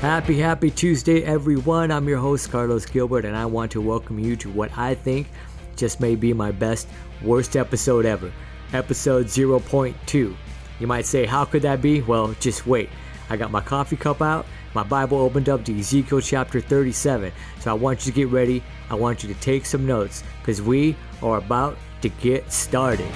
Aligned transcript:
Happy, 0.00 0.38
happy 0.38 0.70
Tuesday, 0.70 1.22
everyone. 1.24 1.90
I'm 1.90 2.08
your 2.08 2.16
host, 2.16 2.50
Carlos 2.50 2.86
Gilbert, 2.86 3.26
and 3.26 3.36
I 3.36 3.44
want 3.44 3.70
to 3.72 3.82
welcome 3.82 4.18
you 4.18 4.34
to 4.36 4.48
what 4.48 4.70
I 4.78 4.94
think 4.94 5.28
just 5.76 6.00
may 6.00 6.14
be 6.14 6.32
my 6.32 6.50
best, 6.50 6.88
worst 7.22 7.54
episode 7.54 8.06
ever. 8.06 8.32
Episode 8.72 9.26
0.2. 9.26 10.34
You 10.78 10.86
might 10.86 11.04
say, 11.04 11.26
how 11.26 11.44
could 11.44 11.60
that 11.62 11.82
be? 11.82 12.00
Well, 12.00 12.34
just 12.40 12.66
wait. 12.66 12.88
I 13.28 13.36
got 13.36 13.50
my 13.50 13.60
coffee 13.60 13.96
cup 13.96 14.22
out, 14.22 14.46
my 14.72 14.84
Bible 14.84 15.18
opened 15.18 15.50
up 15.50 15.66
to 15.66 15.78
Ezekiel 15.78 16.22
chapter 16.22 16.62
37. 16.62 17.30
So 17.58 17.70
I 17.70 17.74
want 17.74 18.06
you 18.06 18.12
to 18.12 18.16
get 18.16 18.28
ready. 18.28 18.62
I 18.88 18.94
want 18.94 19.22
you 19.22 19.34
to 19.34 19.38
take 19.42 19.66
some 19.66 19.86
notes 19.86 20.24
because 20.40 20.62
we 20.62 20.96
are 21.22 21.36
about 21.36 21.76
to 22.00 22.08
get 22.08 22.50
started. 22.50 23.12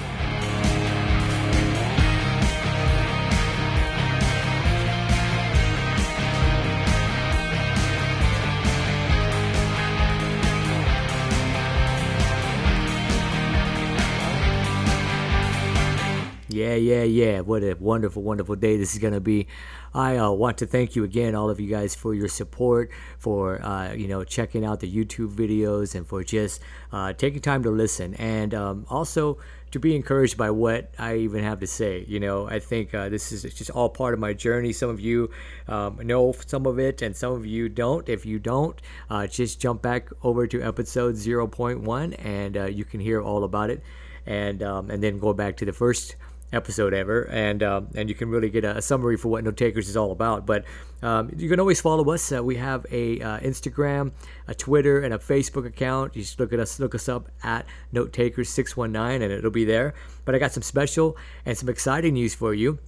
Yeah, 16.75 17.03
yeah, 17.03 17.05
yeah. 17.05 17.41
What 17.41 17.63
a 17.63 17.75
wonderful, 17.79 18.23
wonderful 18.23 18.57
day 18.57 18.77
this 18.77 18.95
is 18.95 18.99
going 18.99 19.15
to 19.15 19.21
be. 19.21 19.47
I 19.95 20.17
uh, 20.17 20.33
want 20.33 20.59
to 20.59 20.67
thank 20.67 20.97
you 20.97 21.05
again, 21.05 21.37
all 21.37 21.51
of 21.51 21.61
you 21.61 21.69
guys, 21.69 21.95
for 21.95 22.15
your 22.15 22.27
support, 22.27 22.91
for, 23.19 23.63
uh, 23.63 23.93
you 23.93 24.09
know, 24.09 24.25
checking 24.25 24.65
out 24.65 24.81
the 24.81 24.93
YouTube 24.93 25.33
videos 25.35 25.95
and 25.95 26.05
for 26.05 26.25
just 26.25 26.61
uh, 26.93 27.13
taking 27.13 27.41
time 27.41 27.63
to 27.63 27.71
listen. 27.71 28.15
And 28.15 28.55
um, 28.55 28.87
also 28.91 29.39
to 29.71 29.79
be 29.79 29.95
encouraged 29.95 30.37
by 30.37 30.51
what 30.51 30.93
I 30.99 31.17
even 31.19 31.45
have 31.45 31.61
to 31.61 31.67
say. 31.69 32.05
You 32.09 32.19
know, 32.19 32.49
I 32.49 32.59
think 32.59 32.93
uh, 32.93 33.09
this 33.09 33.31
is 33.31 33.43
just 33.55 33.71
all 33.71 33.89
part 33.89 34.15
of 34.15 34.21
my 34.21 34.33
journey. 34.33 34.73
Some 34.73 34.91
of 34.91 34.99
you 34.99 35.31
um, 35.69 36.01
know 36.03 36.35
some 36.47 36.67
of 36.67 36.81
it, 36.81 37.03
and 37.03 37.17
some 37.17 37.33
of 37.33 37.47
you 37.47 37.69
don't. 37.69 38.09
If 38.09 38.27
you 38.27 38.41
don't, 38.41 38.81
uh, 39.11 39.29
just 39.29 39.61
jump 39.61 39.81
back 39.81 40.09
over 40.25 40.49
to 40.49 40.61
episode 40.63 41.15
0.1 41.15 42.17
and 42.25 42.57
uh, 42.57 42.65
you 42.65 42.85
can 42.85 42.99
hear 42.99 43.23
all 43.23 43.45
about 43.45 43.71
it. 43.71 43.81
And, 44.27 44.63
um, 44.63 44.91
and 44.91 45.03
then 45.03 45.19
go 45.19 45.35
back 45.35 45.57
to 45.59 45.65
the 45.67 45.73
first 45.73 46.17
episode 46.55 46.95
ever, 46.95 47.23
and 47.31 47.63
um, 47.63 47.89
and 47.95 48.09
you 48.09 48.15
can 48.15 48.29
really 48.29 48.49
get 48.49 48.65
a, 48.65 48.79
a, 48.79 48.83
summary 48.83 49.17
for 49.17 49.29
what 49.29 49.45
Note 49.45 49.57
Takers 49.57 49.89
is 49.89 49.97
all 49.97 50.13
about. 50.13 50.47
But 50.47 50.65
um, 51.03 51.31
you 51.37 51.49
can 51.49 51.61
always 51.61 51.81
follow 51.81 52.09
us. 52.13 52.33
Uh, 52.33 52.43
we 52.43 52.57
have 52.57 52.87
a 52.91 53.21
uh, 53.21 53.41
Instagram, 53.41 54.13
a 54.49 54.55
Twitter, 54.55 55.01
and 55.01 55.13
a 55.13 55.19
Facebook 55.19 55.67
account. 55.67 56.17
You 56.17 56.23
just 56.23 56.39
look 56.41 56.53
at 56.53 56.61
us, 56.61 56.79
look 56.81 56.95
us 56.95 57.09
up 57.09 57.29
at 57.43 57.67
Note 57.93 58.13
Takers 58.13 58.49
six 58.49 58.77
one 58.77 58.93
nine, 58.93 59.23
and 59.23 59.33
it'll 59.33 59.51
be 59.51 59.65
there. 59.65 59.95
But 60.25 60.35
I 60.35 60.39
got 60.39 60.53
some 60.53 60.63
special 60.63 61.17
and 61.45 61.57
some 61.59 61.69
exciting 61.69 62.15
news 62.15 62.35
for 62.35 62.55
you. 62.55 62.79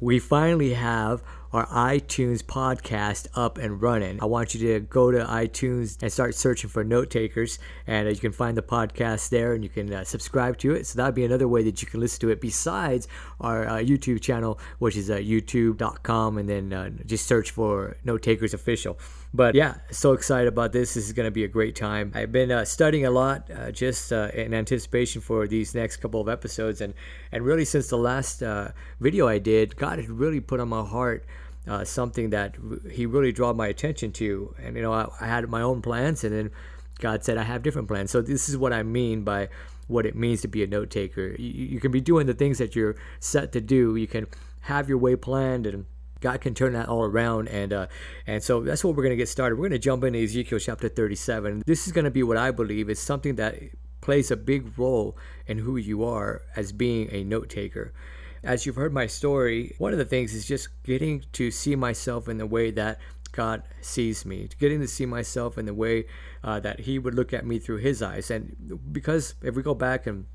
We 0.00 0.18
finally 0.18 0.74
have 0.74 1.22
our 1.52 1.66
iTunes 1.66 2.42
podcast 2.42 3.28
up 3.34 3.58
and 3.58 3.82
running. 3.82 4.18
I 4.22 4.24
want 4.24 4.54
you 4.54 4.72
to 4.72 4.80
go 4.80 5.10
to 5.10 5.18
iTunes 5.24 6.02
and 6.02 6.10
start 6.10 6.34
searching 6.34 6.70
for 6.70 6.82
note 6.82 7.10
takers, 7.10 7.58
and 7.86 8.08
uh, 8.08 8.10
you 8.10 8.16
can 8.16 8.32
find 8.32 8.56
the 8.56 8.62
podcast 8.62 9.28
there 9.28 9.52
and 9.52 9.62
you 9.62 9.68
can 9.68 9.92
uh, 9.92 10.04
subscribe 10.04 10.56
to 10.58 10.74
it. 10.74 10.86
So 10.86 10.96
that'd 10.96 11.14
be 11.14 11.24
another 11.24 11.48
way 11.48 11.62
that 11.64 11.82
you 11.82 11.88
can 11.88 12.00
listen 12.00 12.20
to 12.20 12.30
it 12.30 12.40
besides 12.40 13.06
our 13.40 13.68
uh, 13.68 13.72
YouTube 13.74 14.22
channel, 14.22 14.58
which 14.78 14.96
is 14.96 15.10
uh, 15.10 15.16
youtube.com, 15.16 16.38
and 16.38 16.48
then 16.48 16.72
uh, 16.72 16.90
just 17.04 17.26
search 17.26 17.50
for 17.50 17.98
Note 18.02 18.22
Takers 18.22 18.54
Official. 18.54 18.98
But 19.34 19.54
yeah, 19.54 19.76
so 19.90 20.12
excited 20.12 20.48
about 20.48 20.72
this. 20.72 20.94
This 20.94 21.06
is 21.06 21.12
going 21.12 21.26
to 21.26 21.30
be 21.30 21.44
a 21.44 21.48
great 21.48 21.76
time. 21.76 22.12
I've 22.14 22.32
been 22.32 22.50
uh, 22.50 22.64
studying 22.64 23.06
a 23.06 23.10
lot 23.10 23.50
just 23.72 24.12
in 24.12 24.52
anticipation 24.52 25.20
for 25.20 25.46
these 25.46 25.74
next 25.74 25.98
couple 25.98 26.20
of 26.20 26.28
episodes, 26.28 26.80
and, 26.80 26.94
and 27.30 27.44
really 27.44 27.64
since 27.64 27.88
the 27.88 27.96
last 27.96 28.42
video 29.00 29.28
I 29.28 29.38
did, 29.38 29.76
God 29.76 29.98
had 29.98 30.10
really 30.10 30.40
put 30.40 30.60
on 30.60 30.68
my 30.68 30.84
heart 30.84 31.24
uh, 31.66 31.84
something 31.84 32.30
that 32.30 32.56
he 32.90 33.06
really 33.06 33.32
drew 33.32 33.52
my 33.54 33.68
attention 33.68 34.12
to. 34.12 34.54
And, 34.62 34.76
you 34.76 34.82
know, 34.82 34.92
I, 34.92 35.06
I, 35.20 35.26
had 35.26 35.48
my 35.48 35.62
own 35.62 35.82
plans, 35.82 36.24
and 36.24 36.34
then 36.34 36.50
God 36.98 37.24
said, 37.24 37.38
I 37.38 37.44
have 37.44 37.62
different 37.62 37.88
plans. 37.88 38.10
So, 38.10 38.20
this 38.20 38.48
is 38.48 38.56
what 38.56 38.72
I 38.72 38.82
mean 38.82 39.22
by 39.22 39.48
what 39.88 40.06
it 40.06 40.16
means 40.16 40.40
to 40.42 40.48
be 40.48 40.62
a 40.62 40.66
note 40.66 40.90
taker. 40.90 41.34
You, 41.38 41.66
you 41.66 41.80
can 41.80 41.92
be 41.92 42.00
doing 42.00 42.26
the 42.26 42.34
things 42.34 42.58
that 42.58 42.74
you're 42.74 42.96
set 43.20 43.52
to 43.52 43.60
do, 43.60 43.96
you 43.96 44.06
can 44.06 44.26
have 44.62 44.88
your 44.88 44.98
way 44.98 45.16
planned, 45.16 45.66
and 45.66 45.86
God 46.20 46.40
can 46.40 46.54
turn 46.54 46.72
that 46.72 46.88
all 46.88 47.04
around, 47.04 47.48
and 47.48 47.72
uh, 47.72 47.86
and 48.26 48.42
so 48.42 48.60
that's 48.60 48.84
what 48.84 48.94
we're 48.94 49.02
going 49.02 49.10
to 49.10 49.16
get 49.16 49.28
started. 49.28 49.56
We're 49.56 49.68
going 49.68 49.72
to 49.72 49.78
jump 49.78 50.04
into 50.04 50.22
Ezekiel 50.22 50.60
chapter 50.60 50.88
37. 50.88 51.64
This 51.66 51.86
is 51.86 51.92
going 51.92 52.04
to 52.04 52.10
be 52.10 52.22
what 52.22 52.36
I 52.36 52.52
believe 52.52 52.88
is 52.88 53.00
something 53.00 53.34
that 53.36 53.56
plays 54.00 54.30
a 54.30 54.36
big 54.36 54.78
role 54.78 55.16
in 55.46 55.58
who 55.58 55.76
you 55.76 56.04
are 56.04 56.42
as 56.56 56.72
being 56.72 57.08
a 57.12 57.24
note 57.24 57.48
taker 57.48 57.92
as 58.44 58.66
you've 58.66 58.76
heard 58.76 58.92
my 58.92 59.06
story, 59.06 59.74
one 59.78 59.92
of 59.92 59.98
the 59.98 60.04
things 60.04 60.34
is 60.34 60.46
just 60.46 60.68
getting 60.82 61.24
to 61.32 61.50
see 61.50 61.76
myself 61.76 62.28
in 62.28 62.38
the 62.38 62.46
way 62.46 62.70
that 62.72 62.98
God 63.32 63.62
sees 63.80 64.26
me, 64.26 64.48
getting 64.58 64.80
to 64.80 64.88
see 64.88 65.06
myself 65.06 65.56
in 65.56 65.66
the 65.66 65.74
way 65.74 66.06
uh, 66.44 66.60
that 66.60 66.80
He 66.80 66.98
would 66.98 67.14
look 67.14 67.32
at 67.32 67.46
me 67.46 67.58
through 67.58 67.78
His 67.78 68.02
eyes. 68.02 68.30
And 68.30 68.78
because 68.92 69.34
if 69.42 69.54
we 69.54 69.62
go 69.62 69.74
back 69.74 70.06
and 70.06 70.26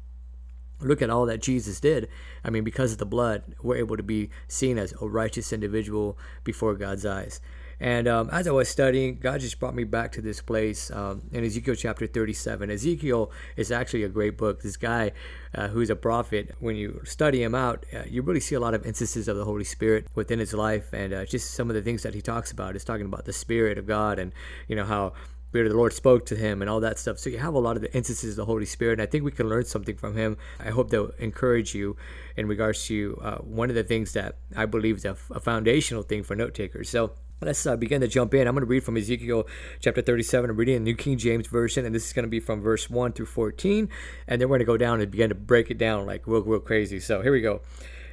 look 0.79 1.01
at 1.01 1.09
all 1.09 1.25
that 1.25 1.41
Jesus 1.41 1.79
did, 1.79 2.07
I 2.43 2.49
mean, 2.49 2.63
because 2.63 2.93
of 2.93 2.97
the 2.97 3.05
blood, 3.05 3.43
we're 3.61 3.77
able 3.77 3.97
to 3.97 4.03
be 4.03 4.29
seen 4.47 4.77
as 4.77 4.93
a 5.01 5.07
righteous 5.07 5.53
individual 5.53 6.17
before 6.43 6.75
God's 6.75 7.05
eyes. 7.05 7.39
And 7.79 8.07
um, 8.07 8.29
as 8.31 8.47
I 8.47 8.51
was 8.51 8.69
studying, 8.69 9.19
God 9.19 9.39
just 9.39 9.59
brought 9.59 9.75
me 9.75 9.83
back 9.83 10.11
to 10.13 10.21
this 10.21 10.41
place 10.41 10.89
um, 10.91 11.21
in 11.31 11.43
Ezekiel 11.43 11.75
chapter 11.75 12.07
37. 12.07 12.71
Ezekiel 12.71 13.31
is 13.55 13.71
actually 13.71 14.03
a 14.03 14.09
great 14.09 14.37
book. 14.37 14.61
This 14.61 14.77
guy 14.77 15.11
uh, 15.53 15.67
who's 15.67 15.89
a 15.89 15.95
prophet, 15.95 16.55
when 16.59 16.75
you 16.75 17.01
study 17.05 17.43
him 17.43 17.53
out, 17.53 17.85
uh, 17.93 18.03
you 18.07 18.23
really 18.23 18.39
see 18.39 18.55
a 18.55 18.59
lot 18.59 18.73
of 18.73 18.85
instances 18.85 19.27
of 19.27 19.37
the 19.37 19.45
Holy 19.45 19.63
Spirit 19.63 20.07
within 20.15 20.39
his 20.39 20.53
life. 20.53 20.91
And 20.91 21.13
uh, 21.13 21.25
just 21.25 21.51
some 21.51 21.69
of 21.69 21.75
the 21.75 21.81
things 21.81 22.03
that 22.03 22.15
he 22.15 22.21
talks 22.21 22.51
about 22.51 22.75
is 22.75 22.83
talking 22.83 23.05
about 23.05 23.25
the 23.25 23.33
Spirit 23.33 23.77
of 23.77 23.85
God 23.85 24.17
and, 24.17 24.33
you 24.67 24.75
know, 24.75 24.85
how 24.85 25.13
Spirit 25.49 25.67
of 25.67 25.71
the 25.71 25.77
Lord 25.77 25.93
spoke 25.93 26.25
to 26.25 26.35
him 26.35 26.61
and 26.61 26.69
all 26.69 26.81
that 26.81 26.99
stuff. 26.99 27.19
So 27.19 27.29
you 27.29 27.37
have 27.37 27.53
a 27.53 27.59
lot 27.59 27.77
of 27.77 27.81
the 27.81 27.93
instances 27.95 28.31
of 28.31 28.35
the 28.35 28.45
Holy 28.45 28.65
Spirit, 28.65 28.93
and 28.93 29.01
I 29.01 29.05
think 29.05 29.23
we 29.23 29.31
can 29.31 29.47
learn 29.47 29.65
something 29.65 29.95
from 29.95 30.17
him. 30.17 30.37
I 30.59 30.71
hope 30.71 30.89
they'll 30.89 31.11
encourage 31.19 31.73
you 31.73 31.95
in 32.35 32.47
regards 32.47 32.85
to 32.87 33.17
uh, 33.23 33.37
one 33.37 33.69
of 33.69 33.75
the 33.75 33.83
things 33.83 34.11
that 34.13 34.37
I 34.55 34.65
believe 34.65 34.97
is 34.97 35.05
a, 35.05 35.15
a 35.31 35.39
foundational 35.39 36.03
thing 36.03 36.23
for 36.23 36.35
note 36.35 36.53
takers. 36.53 36.89
So 36.89 37.13
Let's 37.39 37.67
uh, 37.67 37.75
begin 37.75 38.01
to 38.01 38.07
jump 38.07 38.33
in. 38.33 38.47
I'm 38.47 38.55
going 38.55 38.65
to 38.65 38.69
read 38.69 38.83
from 38.83 38.97
Ezekiel 38.97 39.45
chapter 39.79 40.01
37. 40.01 40.49
I'm 40.49 40.57
reading 40.57 40.77
the 40.77 40.79
New 40.79 40.95
King 40.95 41.19
James 41.19 41.45
Version, 41.45 41.85
and 41.85 41.93
this 41.93 42.07
is 42.07 42.13
going 42.13 42.23
to 42.23 42.29
be 42.29 42.39
from 42.39 42.61
verse 42.61 42.89
1 42.89 43.13
through 43.13 43.27
14. 43.27 43.89
And 44.27 44.41
then 44.41 44.49
we're 44.49 44.57
going 44.57 44.65
to 44.65 44.65
go 44.65 44.75
down 44.75 45.01
and 45.01 45.11
begin 45.11 45.29
to 45.29 45.35
break 45.35 45.69
it 45.69 45.77
down 45.77 46.07
like 46.07 46.25
real, 46.25 46.41
real 46.41 46.59
crazy. 46.59 46.99
So 46.99 47.21
here 47.21 47.31
we 47.31 47.41
go. 47.41 47.61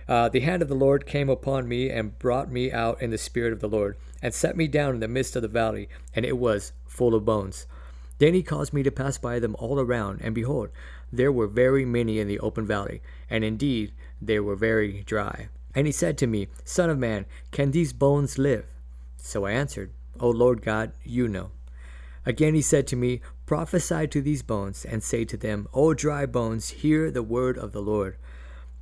Uh, 0.06 0.28
the 0.28 0.40
hand 0.40 0.60
of 0.60 0.68
the 0.68 0.74
Lord 0.74 1.06
came 1.06 1.30
upon 1.30 1.66
me 1.66 1.88
and 1.88 2.18
brought 2.18 2.52
me 2.52 2.70
out 2.70 3.00
in 3.00 3.08
the 3.08 3.16
spirit 3.16 3.54
of 3.54 3.60
the 3.60 3.68
Lord, 3.68 3.96
and 4.20 4.34
set 4.34 4.58
me 4.58 4.68
down 4.68 4.92
in 4.92 5.00
the 5.00 5.08
midst 5.08 5.36
of 5.36 5.40
the 5.40 5.48
valley, 5.48 5.88
and 6.14 6.26
it 6.26 6.36
was 6.36 6.72
full 6.86 7.14
of 7.14 7.24
bones. 7.24 7.66
Then 8.18 8.34
he 8.34 8.42
caused 8.42 8.74
me 8.74 8.82
to 8.82 8.90
pass 8.90 9.16
by 9.16 9.38
them 9.38 9.56
all 9.58 9.80
around, 9.80 10.20
and 10.20 10.34
behold, 10.34 10.68
there 11.10 11.32
were 11.32 11.46
very 11.46 11.86
many 11.86 12.20
in 12.20 12.28
the 12.28 12.40
open 12.40 12.66
valley, 12.66 13.00
and 13.30 13.42
indeed 13.42 13.94
they 14.20 14.38
were 14.38 14.54
very 14.54 15.02
dry. 15.04 15.48
And 15.74 15.86
he 15.86 15.92
said 15.92 16.18
to 16.18 16.26
me, 16.26 16.48
Son 16.62 16.90
of 16.90 16.98
man, 16.98 17.24
can 17.52 17.70
these 17.70 17.94
bones 17.94 18.36
live? 18.36 18.66
So 19.26 19.46
I 19.46 19.52
answered, 19.52 19.90
O 20.20 20.28
Lord 20.28 20.60
God, 20.60 20.92
you 21.02 21.26
know. 21.28 21.50
Again 22.26 22.54
he 22.54 22.60
said 22.60 22.86
to 22.88 22.96
me, 22.96 23.22
Prophesy 23.46 24.06
to 24.08 24.20
these 24.20 24.42
bones, 24.42 24.84
and 24.84 25.02
say 25.02 25.24
to 25.24 25.38
them, 25.38 25.66
O 25.72 25.94
dry 25.94 26.26
bones, 26.26 26.68
hear 26.68 27.10
the 27.10 27.22
word 27.22 27.56
of 27.56 27.72
the 27.72 27.80
Lord. 27.80 28.18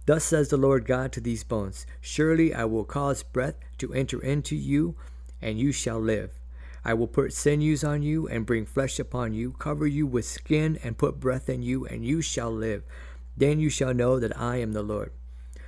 Thus 0.05 0.25
says 0.25 0.49
the 0.49 0.57
Lord 0.57 0.85
God 0.85 1.13
to 1.13 1.21
these 1.21 1.45
bones 1.45 1.87
Surely 2.01 2.53
I 2.53 2.65
will 2.65 2.85
cause 2.85 3.23
breath 3.23 3.55
to 3.79 3.95
enter 3.95 4.21
into 4.21 4.57
you, 4.57 4.97
and 5.41 5.61
you 5.61 5.71
shall 5.71 6.01
live. 6.01 6.41
I 6.85 6.95
will 6.95 7.07
put 7.07 7.33
sinews 7.33 7.85
on 7.85 8.03
you, 8.03 8.27
and 8.27 8.45
bring 8.45 8.67
flesh 8.67 8.99
upon 8.99 9.35
you, 9.35 9.53
cover 9.53 9.87
you 9.87 10.09
with 10.09 10.25
skin, 10.25 10.77
and 10.83 10.99
put 10.99 11.21
breath 11.21 11.49
in 11.49 11.63
you, 11.63 11.87
and 11.87 12.05
you 12.05 12.21
shall 12.21 12.51
live. 12.51 12.83
Then 13.37 13.61
you 13.61 13.71
shall 13.71 13.95
know 13.95 14.19
that 14.19 14.37
I 14.37 14.57
am 14.57 14.73
the 14.73 14.83
Lord. 14.83 15.13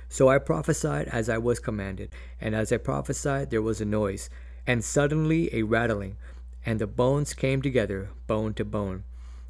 So 0.09 0.27
I 0.27 0.37
prophesied 0.37 1.07
as 1.07 1.29
I 1.29 1.37
was 1.37 1.59
commanded, 1.59 2.09
and 2.41 2.53
as 2.53 2.73
I 2.73 2.77
prophesied, 2.77 3.51
there 3.51 3.61
was 3.61 3.79
a 3.79 3.85
noise 3.85 4.29
and 4.67 4.83
suddenly 4.83 5.53
a 5.53 5.63
rattling, 5.63 6.17
and 6.65 6.79
the 6.79 6.87
bones 6.87 7.33
came 7.33 7.61
together, 7.61 8.09
bone 8.27 8.53
to 8.55 8.65
bone. 8.65 9.03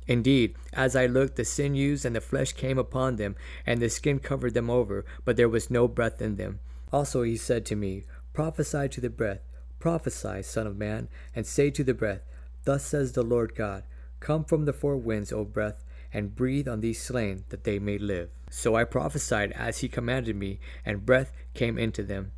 Indeed, 0.07 0.55
as 0.73 0.95
I 0.95 1.07
looked, 1.07 1.35
the 1.35 1.45
sinews 1.45 2.05
and 2.05 2.15
the 2.15 2.21
flesh 2.21 2.53
came 2.53 2.77
upon 2.77 3.15
them, 3.15 3.35
and 3.65 3.81
the 3.81 3.89
skin 3.89 4.19
covered 4.19 4.53
them 4.53 4.69
over, 4.69 5.05
but 5.23 5.35
there 5.35 5.49
was 5.49 5.71
no 5.71 5.87
breath 5.87 6.21
in 6.21 6.35
them. 6.35 6.59
Also 6.91 7.23
he 7.23 7.37
said 7.37 7.65
to 7.65 7.75
me, 7.75 8.03
Prophesy 8.33 8.87
to 8.89 9.01
the 9.01 9.09
breath, 9.09 9.41
prophesy, 9.79 10.43
Son 10.43 10.67
of 10.67 10.77
Man, 10.77 11.07
and 11.35 11.47
say 11.47 11.71
to 11.71 11.83
the 11.83 11.93
breath, 11.93 12.21
Thus 12.65 12.83
says 12.83 13.13
the 13.13 13.23
Lord 13.23 13.55
God, 13.55 13.83
Come 14.19 14.43
from 14.43 14.65
the 14.65 14.73
four 14.73 14.97
winds, 14.97 15.31
O 15.31 15.43
breath, 15.43 15.83
and 16.13 16.35
breathe 16.35 16.67
on 16.67 16.81
these 16.81 17.01
slain, 17.01 17.43
that 17.49 17.63
they 17.63 17.79
may 17.79 17.97
live. 17.97 18.29
So 18.49 18.75
I 18.75 18.83
prophesied 18.83 19.51
as 19.53 19.79
he 19.79 19.87
commanded 19.87 20.35
me, 20.35 20.59
and 20.85 21.05
breath 21.05 21.31
came 21.53 21.77
into 21.77 22.03
them. 22.03 22.31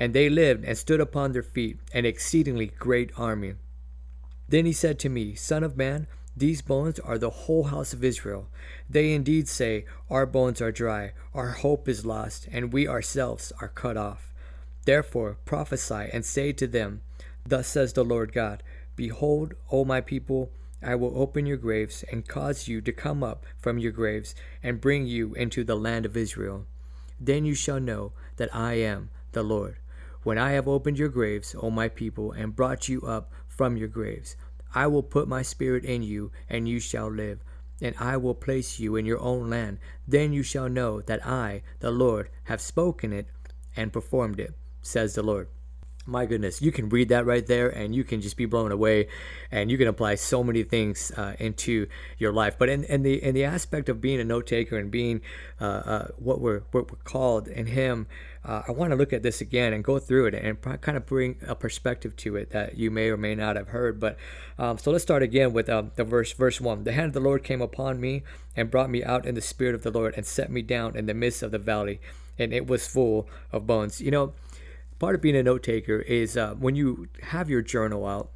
And 0.00 0.14
they 0.14 0.30
lived 0.30 0.64
and 0.64 0.78
stood 0.78 0.98
upon 0.98 1.32
their 1.32 1.42
feet, 1.42 1.78
an 1.92 2.06
exceedingly 2.06 2.68
great 2.78 3.10
army. 3.18 3.56
Then 4.48 4.64
he 4.64 4.72
said 4.72 4.98
to 5.00 5.10
me, 5.10 5.34
Son 5.34 5.62
of 5.62 5.76
man, 5.76 6.06
these 6.34 6.62
bones 6.62 6.98
are 7.00 7.18
the 7.18 7.28
whole 7.28 7.64
house 7.64 7.92
of 7.92 8.02
Israel. 8.02 8.48
They 8.88 9.12
indeed 9.12 9.46
say, 9.46 9.84
Our 10.08 10.24
bones 10.24 10.62
are 10.62 10.72
dry, 10.72 11.12
our 11.34 11.50
hope 11.50 11.86
is 11.86 12.06
lost, 12.06 12.48
and 12.50 12.72
we 12.72 12.88
ourselves 12.88 13.52
are 13.60 13.68
cut 13.68 13.98
off. 13.98 14.32
Therefore 14.86 15.36
prophesy 15.44 16.08
and 16.14 16.24
say 16.24 16.52
to 16.54 16.66
them, 16.66 17.02
Thus 17.46 17.68
says 17.68 17.92
the 17.92 18.02
Lord 18.02 18.32
God 18.32 18.62
Behold, 18.96 19.52
O 19.70 19.84
my 19.84 20.00
people, 20.00 20.50
I 20.82 20.94
will 20.94 21.12
open 21.20 21.44
your 21.44 21.58
graves 21.58 22.04
and 22.10 22.26
cause 22.26 22.68
you 22.68 22.80
to 22.80 22.92
come 22.92 23.22
up 23.22 23.44
from 23.58 23.78
your 23.78 23.92
graves 23.92 24.34
and 24.62 24.80
bring 24.80 25.04
you 25.04 25.34
into 25.34 25.62
the 25.62 25.76
land 25.76 26.06
of 26.06 26.16
Israel. 26.16 26.64
Then 27.20 27.44
you 27.44 27.54
shall 27.54 27.80
know 27.80 28.12
that 28.36 28.54
I 28.54 28.74
am 28.74 29.10
the 29.32 29.42
Lord. 29.42 29.76
When 30.22 30.38
I 30.38 30.52
have 30.52 30.68
opened 30.68 30.98
your 30.98 31.08
graves, 31.08 31.54
O 31.58 31.70
my 31.70 31.88
people, 31.88 32.32
and 32.32 32.54
brought 32.54 32.88
you 32.88 33.02
up 33.02 33.32
from 33.48 33.76
your 33.76 33.88
graves, 33.88 34.36
I 34.74 34.86
will 34.86 35.02
put 35.02 35.28
my 35.28 35.42
spirit 35.42 35.84
in 35.84 36.02
you, 36.02 36.30
and 36.48 36.68
you 36.68 36.80
shall 36.80 37.10
live. 37.10 37.40
And 37.80 37.94
I 37.98 38.16
will 38.18 38.34
place 38.34 38.78
you 38.78 38.96
in 38.96 39.06
your 39.06 39.20
own 39.20 39.48
land. 39.48 39.78
Then 40.06 40.32
you 40.32 40.42
shall 40.42 40.68
know 40.68 41.00
that 41.00 41.26
I, 41.26 41.62
the 41.78 41.90
Lord, 41.90 42.28
have 42.44 42.60
spoken 42.60 43.12
it 43.12 43.26
and 43.74 43.92
performed 43.92 44.38
it, 44.38 44.54
says 44.82 45.14
the 45.14 45.22
Lord 45.22 45.48
my 46.06 46.26
goodness, 46.26 46.60
you 46.60 46.72
can 46.72 46.88
read 46.88 47.08
that 47.10 47.26
right 47.26 47.46
there 47.46 47.68
and 47.68 47.94
you 47.94 48.04
can 48.04 48.20
just 48.20 48.36
be 48.36 48.46
blown 48.46 48.72
away 48.72 49.08
and 49.50 49.70
you 49.70 49.78
can 49.78 49.88
apply 49.88 50.16
so 50.16 50.42
many 50.42 50.62
things 50.62 51.12
uh, 51.16 51.34
into 51.38 51.86
your 52.18 52.32
life. 52.32 52.56
But 52.58 52.68
in, 52.68 52.84
in, 52.84 53.02
the 53.02 53.22
in 53.22 53.34
the 53.34 53.44
aspect 53.44 53.88
of 53.88 54.00
being 54.00 54.20
a 54.20 54.24
note 54.24 54.46
taker 54.46 54.76
and 54.76 54.90
being 54.90 55.20
uh, 55.60 55.64
uh, 55.64 56.08
what, 56.16 56.40
we're, 56.40 56.60
what 56.72 56.90
we're 56.90 56.98
called 56.98 57.48
in 57.48 57.66
Him, 57.66 58.06
uh, 58.44 58.62
I 58.66 58.72
want 58.72 58.90
to 58.90 58.96
look 58.96 59.12
at 59.12 59.22
this 59.22 59.40
again 59.40 59.72
and 59.72 59.84
go 59.84 59.98
through 59.98 60.26
it 60.26 60.34
and 60.34 60.60
kind 60.80 60.96
of 60.96 61.04
bring 61.04 61.36
a 61.46 61.54
perspective 61.54 62.16
to 62.16 62.36
it 62.36 62.50
that 62.50 62.78
you 62.78 62.90
may 62.90 63.10
or 63.10 63.16
may 63.16 63.34
not 63.34 63.56
have 63.56 63.68
heard. 63.68 64.00
But 64.00 64.16
um, 64.58 64.78
so 64.78 64.90
let's 64.90 65.04
start 65.04 65.22
again 65.22 65.52
with 65.52 65.68
um, 65.68 65.90
the 65.96 66.04
verse, 66.04 66.32
verse 66.32 66.60
1. 66.60 66.84
The 66.84 66.92
hand 66.92 67.08
of 67.08 67.12
the 67.14 67.20
Lord 67.20 67.44
came 67.44 67.60
upon 67.60 68.00
me 68.00 68.22
and 68.56 68.70
brought 68.70 68.88
me 68.88 69.04
out 69.04 69.26
in 69.26 69.34
the 69.34 69.42
spirit 69.42 69.74
of 69.74 69.82
the 69.82 69.90
Lord 69.90 70.14
and 70.16 70.24
set 70.24 70.50
me 70.50 70.62
down 70.62 70.96
in 70.96 71.06
the 71.06 71.14
midst 71.14 71.42
of 71.42 71.50
the 71.50 71.58
valley, 71.58 72.00
and 72.38 72.52
it 72.54 72.66
was 72.66 72.86
full 72.86 73.28
of 73.52 73.66
bones. 73.66 74.00
You 74.00 74.10
know, 74.10 74.32
part 74.98 75.14
of 75.14 75.20
being 75.20 75.36
a 75.36 75.42
note 75.42 75.62
taker 75.62 76.00
is 76.00 76.36
uh, 76.36 76.54
when 76.54 76.74
you 76.74 77.08
have 77.24 77.50
your 77.50 77.62
journal 77.62 78.06
out 78.06 78.30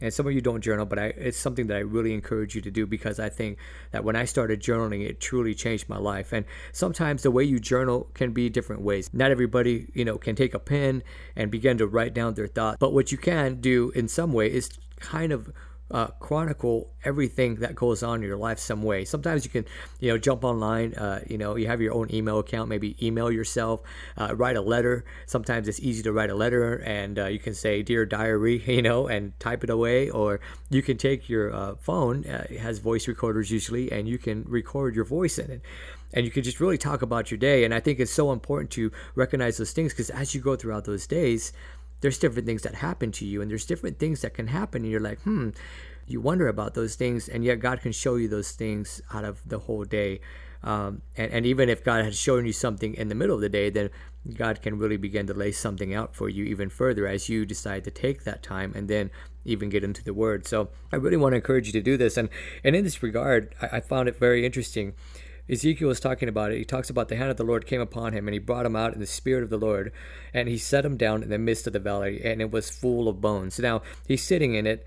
and 0.00 0.12
some 0.12 0.26
of 0.26 0.32
you 0.32 0.40
don't 0.40 0.60
journal 0.60 0.86
but 0.86 0.98
I, 0.98 1.06
it's 1.16 1.38
something 1.38 1.66
that 1.68 1.76
i 1.76 1.80
really 1.80 2.14
encourage 2.14 2.54
you 2.54 2.60
to 2.62 2.70
do 2.70 2.86
because 2.86 3.18
i 3.18 3.28
think 3.28 3.58
that 3.90 4.04
when 4.04 4.16
i 4.16 4.24
started 4.24 4.60
journaling 4.60 5.08
it 5.08 5.20
truly 5.20 5.54
changed 5.54 5.88
my 5.88 5.98
life. 5.98 6.32
And 6.32 6.44
sometimes 6.72 7.22
the 7.22 7.30
way 7.30 7.44
you 7.44 7.58
journal 7.58 8.08
can 8.14 8.32
be 8.32 8.48
different 8.48 8.82
ways. 8.82 9.10
Not 9.12 9.30
everybody 9.30 9.88
you 9.94 10.04
know 10.04 10.16
can 10.16 10.36
take 10.36 10.54
a 10.54 10.58
pen 10.58 11.02
and 11.36 11.50
begin 11.50 11.78
to 11.78 11.86
write 11.86 12.14
down 12.14 12.34
their 12.34 12.46
thoughts 12.46 12.78
but 12.80 12.92
what 12.92 13.12
you 13.12 13.18
can 13.18 13.60
do 13.60 13.90
in 13.94 14.08
some 14.08 14.32
way 14.32 14.52
is 14.52 14.70
kind 15.00 15.32
of 15.32 15.52
uh, 15.90 16.08
chronicle 16.20 16.90
everything 17.04 17.56
that 17.56 17.74
goes 17.74 18.02
on 18.02 18.16
in 18.22 18.28
your 18.28 18.36
life 18.36 18.58
some 18.58 18.82
way. 18.82 19.04
Sometimes 19.04 19.44
you 19.44 19.50
can, 19.50 19.64
you 20.00 20.10
know, 20.10 20.18
jump 20.18 20.44
online. 20.44 20.94
Uh, 20.94 21.22
you 21.26 21.38
know, 21.38 21.56
you 21.56 21.66
have 21.66 21.80
your 21.80 21.94
own 21.94 22.12
email 22.12 22.38
account. 22.38 22.68
Maybe 22.68 22.96
email 23.04 23.30
yourself, 23.30 23.82
uh, 24.16 24.34
write 24.36 24.56
a 24.56 24.60
letter. 24.60 25.04
Sometimes 25.26 25.68
it's 25.68 25.80
easy 25.80 26.02
to 26.02 26.12
write 26.12 26.30
a 26.30 26.34
letter, 26.34 26.76
and 26.84 27.18
uh, 27.18 27.26
you 27.26 27.38
can 27.38 27.54
say 27.54 27.82
"Dear 27.82 28.04
Diary," 28.04 28.62
you 28.66 28.82
know, 28.82 29.06
and 29.06 29.38
type 29.40 29.64
it 29.64 29.70
away. 29.70 30.10
Or 30.10 30.40
you 30.70 30.82
can 30.82 30.96
take 30.96 31.28
your 31.28 31.54
uh, 31.54 31.76
phone. 31.76 32.26
Uh, 32.26 32.46
it 32.50 32.60
has 32.60 32.78
voice 32.78 33.08
recorders 33.08 33.50
usually, 33.50 33.90
and 33.90 34.08
you 34.08 34.18
can 34.18 34.44
record 34.44 34.94
your 34.94 35.04
voice 35.04 35.38
in 35.38 35.50
it 35.50 35.62
and 36.12 36.24
you 36.24 36.30
can 36.30 36.42
just 36.42 36.60
really 36.60 36.78
talk 36.78 37.02
about 37.02 37.30
your 37.30 37.38
day. 37.38 37.64
And 37.64 37.74
I 37.74 37.80
think 37.80 38.00
it's 38.00 38.12
so 38.12 38.32
important 38.32 38.70
to 38.72 38.90
recognize 39.14 39.58
those 39.58 39.72
things 39.72 39.92
because 39.92 40.10
as 40.10 40.34
you 40.34 40.40
go 40.40 40.56
throughout 40.56 40.84
those 40.84 41.06
days, 41.06 41.52
there's 42.00 42.18
different 42.18 42.46
things 42.46 42.62
that 42.62 42.76
happen 42.76 43.12
to 43.12 43.24
you 43.24 43.42
and 43.42 43.50
there's 43.50 43.66
different 43.66 43.98
things 43.98 44.20
that 44.20 44.34
can 44.34 44.48
happen 44.48 44.82
and 44.82 44.90
you're 44.90 45.00
like 45.00 45.20
hmm 45.22 45.50
you 46.06 46.20
wonder 46.20 46.48
about 46.48 46.74
those 46.74 46.94
things 46.94 47.28
and 47.28 47.44
yet 47.44 47.56
god 47.60 47.80
can 47.80 47.92
show 47.92 48.16
you 48.16 48.28
those 48.28 48.52
things 48.52 49.00
out 49.12 49.24
of 49.24 49.40
the 49.46 49.58
whole 49.60 49.84
day. 49.84 50.20
Um, 50.60 51.02
and, 51.16 51.30
and 51.30 51.46
even 51.46 51.68
if 51.68 51.84
god 51.84 52.04
has 52.04 52.18
shown 52.18 52.44
you 52.44 52.52
something 52.52 52.94
in 52.94 53.08
the 53.08 53.14
middle 53.14 53.36
of 53.36 53.40
the 53.40 53.48
day 53.48 53.70
then 53.70 53.90
god 54.34 54.60
can 54.60 54.76
really 54.76 54.96
begin 54.96 55.24
to 55.28 55.34
lay 55.34 55.52
something 55.52 55.94
out 55.94 56.16
for 56.16 56.28
you 56.28 56.44
even 56.46 56.68
further 56.68 57.06
as 57.06 57.28
you 57.28 57.46
decide 57.46 57.84
to 57.84 57.92
take 57.92 58.24
that 58.24 58.42
time 58.42 58.72
and 58.74 58.88
then 58.88 59.08
even 59.44 59.68
get 59.68 59.84
into 59.84 60.02
the 60.02 60.12
word. 60.12 60.48
So 60.48 60.70
i 60.92 60.96
really 60.96 61.16
want 61.16 61.34
to 61.34 61.36
encourage 61.36 61.66
you 61.66 61.72
to 61.74 61.80
do 61.80 61.96
this 61.96 62.16
and 62.16 62.28
and 62.64 62.74
in 62.74 62.82
this 62.82 63.02
regard 63.04 63.54
i, 63.62 63.76
I 63.76 63.80
found 63.80 64.08
it 64.08 64.18
very 64.18 64.44
interesting 64.44 64.94
Ezekiel 65.50 65.90
is 65.90 66.00
talking 66.00 66.28
about 66.28 66.52
it. 66.52 66.58
He 66.58 66.64
talks 66.64 66.90
about 66.90 67.08
the 67.08 67.16
hand 67.16 67.30
of 67.30 67.36
the 67.36 67.44
Lord 67.44 67.66
came 67.66 67.80
upon 67.80 68.12
him, 68.12 68.28
and 68.28 68.34
he 68.34 68.38
brought 68.38 68.66
him 68.66 68.76
out 68.76 68.94
in 68.94 69.00
the 69.00 69.06
spirit 69.06 69.42
of 69.42 69.50
the 69.50 69.58
Lord, 69.58 69.92
and 70.34 70.48
he 70.48 70.58
set 70.58 70.84
him 70.84 70.96
down 70.96 71.22
in 71.22 71.30
the 71.30 71.38
midst 71.38 71.66
of 71.66 71.72
the 71.72 71.78
valley, 71.78 72.20
and 72.22 72.40
it 72.40 72.50
was 72.50 72.70
full 72.70 73.08
of 73.08 73.20
bones. 73.20 73.58
Now 73.58 73.82
he's 74.06 74.22
sitting 74.22 74.54
in 74.54 74.66
it, 74.66 74.86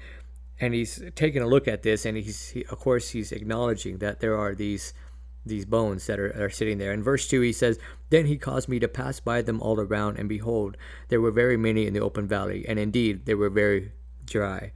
and 0.59 0.73
he's 0.73 1.01
taking 1.15 1.41
a 1.41 1.47
look 1.47 1.67
at 1.67 1.81
this, 1.81 2.05
and 2.05 2.15
he's 2.17 2.49
he, 2.49 2.63
of 2.65 2.79
course 2.79 3.09
he's 3.09 3.31
acknowledging 3.31 3.97
that 3.97 4.19
there 4.19 4.37
are 4.37 4.53
these 4.53 4.93
these 5.43 5.65
bones 5.65 6.05
that 6.05 6.19
are, 6.19 6.45
are 6.45 6.49
sitting 6.51 6.77
there. 6.77 6.93
In 6.93 7.01
verse 7.01 7.27
2, 7.27 7.41
he 7.41 7.51
says, 7.51 7.79
Then 8.11 8.27
he 8.27 8.37
caused 8.37 8.69
me 8.69 8.77
to 8.79 8.87
pass 8.87 9.19
by 9.19 9.41
them 9.41 9.59
all 9.59 9.79
around, 9.79 10.17
and 10.17 10.29
behold, 10.29 10.77
there 11.07 11.19
were 11.19 11.31
very 11.31 11.57
many 11.57 11.87
in 11.87 11.93
the 11.93 11.99
open 11.99 12.27
valley, 12.27 12.63
and 12.67 12.77
indeed 12.77 13.25
they 13.25 13.33
were 13.33 13.49
very 13.49 13.91
dry. 14.23 14.71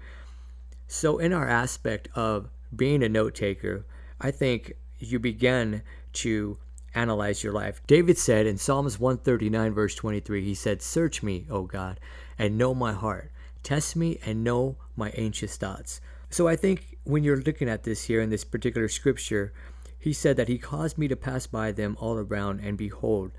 So, 0.88 1.17
in 1.19 1.33
our 1.33 1.47
aspect 1.47 2.09
of 2.15 2.49
being 2.75 3.03
a 3.03 3.09
note 3.09 3.35
taker, 3.35 3.85
I 4.19 4.31
think 4.31 4.73
you 5.00 5.19
begin 5.19 5.81
to 6.13 6.57
analyze 6.94 7.44
your 7.44 7.53
life. 7.53 7.81
David 7.88 8.18
said 8.18 8.45
in 8.45 8.57
Psalms 8.57 9.00
139, 9.00 9.74
verse 9.74 9.95
23, 9.95 10.44
he 10.44 10.56
said, 10.56 10.81
Search 10.81 11.21
me, 11.21 11.45
O 11.50 11.63
God, 11.63 12.00
and 12.38 12.57
know 12.57 12.74
my 12.74 12.94
heart. 12.94 13.31
Test 13.63 13.95
me 13.95 14.19
and 14.25 14.44
know 14.44 14.77
my 14.95 15.09
anxious 15.12 15.57
thoughts. 15.57 16.00
So 16.30 16.47
I 16.47 16.56
think 16.56 16.97
when 17.03 17.24
you're 17.24 17.42
looking 17.42 17.69
at 17.69 17.83
this 17.83 18.06
here 18.06 18.21
in 18.21 18.30
this 18.30 18.44
particular 18.44 18.88
scripture, 18.88 19.53
he 20.00 20.13
said 20.13 20.38
that 20.38 20.47
he 20.47 20.57
caused 20.57 20.98
me 20.98 21.07
to 21.07 21.15
pass 21.15 21.48
by 21.48 21.71
them 21.71 21.98
all 22.00 22.18
around, 22.18 22.59
and 22.59 22.77
behold, 22.77 23.31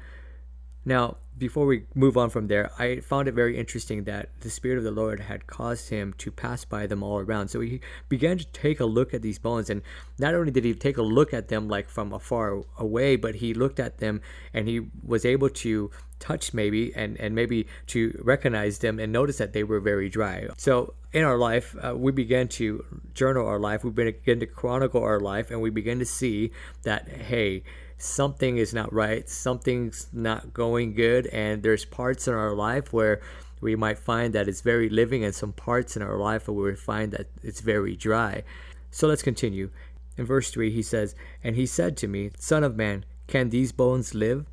now, 0.86 1.16
before 1.36 1.66
we 1.66 1.84
move 1.94 2.16
on 2.16 2.30
from 2.30 2.46
there, 2.46 2.70
I 2.78 3.00
found 3.00 3.28
it 3.28 3.34
very 3.34 3.58
interesting 3.58 4.04
that 4.04 4.30
the 4.40 4.48
Spirit 4.48 4.78
of 4.78 4.84
the 4.84 4.92
Lord 4.92 5.20
had 5.20 5.46
caused 5.46 5.90
him 5.90 6.14
to 6.18 6.30
pass 6.30 6.64
by 6.64 6.86
them 6.86 7.02
all 7.02 7.18
around. 7.18 7.48
So 7.48 7.60
he 7.60 7.80
began 8.08 8.38
to 8.38 8.46
take 8.46 8.78
a 8.78 8.86
look 8.86 9.12
at 9.12 9.20
these 9.20 9.38
bones, 9.38 9.68
and 9.68 9.82
not 10.18 10.34
only 10.34 10.52
did 10.52 10.64
he 10.64 10.74
take 10.74 10.96
a 10.96 11.02
look 11.02 11.34
at 11.34 11.48
them 11.48 11.68
like 11.68 11.90
from 11.90 12.12
afar 12.12 12.62
away, 12.78 13.16
but 13.16 13.34
he 13.34 13.52
looked 13.52 13.80
at 13.80 13.98
them 13.98 14.22
and 14.54 14.68
he 14.68 14.86
was 15.04 15.24
able 15.24 15.50
to 15.50 15.90
touch 16.20 16.54
maybe 16.54 16.94
and, 16.94 17.18
and 17.20 17.34
maybe 17.34 17.66
to 17.88 18.18
recognize 18.22 18.78
them 18.78 18.98
and 18.98 19.12
notice 19.12 19.38
that 19.38 19.52
they 19.52 19.64
were 19.64 19.80
very 19.80 20.08
dry. 20.08 20.46
So 20.56 20.94
in 21.12 21.24
our 21.24 21.36
life, 21.36 21.74
uh, 21.84 21.96
we 21.96 22.12
began 22.12 22.48
to 22.48 22.84
journal 23.12 23.46
our 23.46 23.58
life, 23.58 23.84
we 23.84 23.90
began 23.90 24.40
to 24.40 24.46
chronicle 24.46 25.02
our 25.02 25.20
life, 25.20 25.50
and 25.50 25.60
we 25.60 25.70
began 25.70 25.98
to 25.98 26.06
see 26.06 26.52
that, 26.84 27.08
hey, 27.08 27.64
something 27.98 28.58
is 28.58 28.74
not 28.74 28.92
right, 28.92 29.28
something's 29.28 30.08
not 30.12 30.52
going 30.52 30.94
good, 30.94 31.26
and 31.28 31.62
there's 31.62 31.84
parts 31.84 32.28
in 32.28 32.34
our 32.34 32.54
life 32.54 32.92
where 32.92 33.20
we 33.60 33.74
might 33.74 33.98
find 33.98 34.34
that 34.34 34.48
it's 34.48 34.60
very 34.60 34.88
living, 34.88 35.24
and 35.24 35.34
some 35.34 35.52
parts 35.52 35.96
in 35.96 36.02
our 36.02 36.16
life 36.16 36.48
where 36.48 36.72
we 36.72 36.76
find 36.76 37.12
that 37.12 37.26
it's 37.42 37.60
very 37.60 37.96
dry. 37.96 38.42
So 38.90 39.08
let's 39.08 39.22
continue. 39.22 39.70
In 40.16 40.24
verse 40.24 40.50
3, 40.50 40.70
he 40.70 40.82
says, 40.82 41.14
And 41.42 41.56
he 41.56 41.66
said 41.66 41.96
to 41.98 42.08
me, 42.08 42.30
Son 42.38 42.64
of 42.64 42.76
man, 42.76 43.04
can 43.26 43.50
these 43.50 43.72
bones 43.72 44.14
live? 44.14 44.46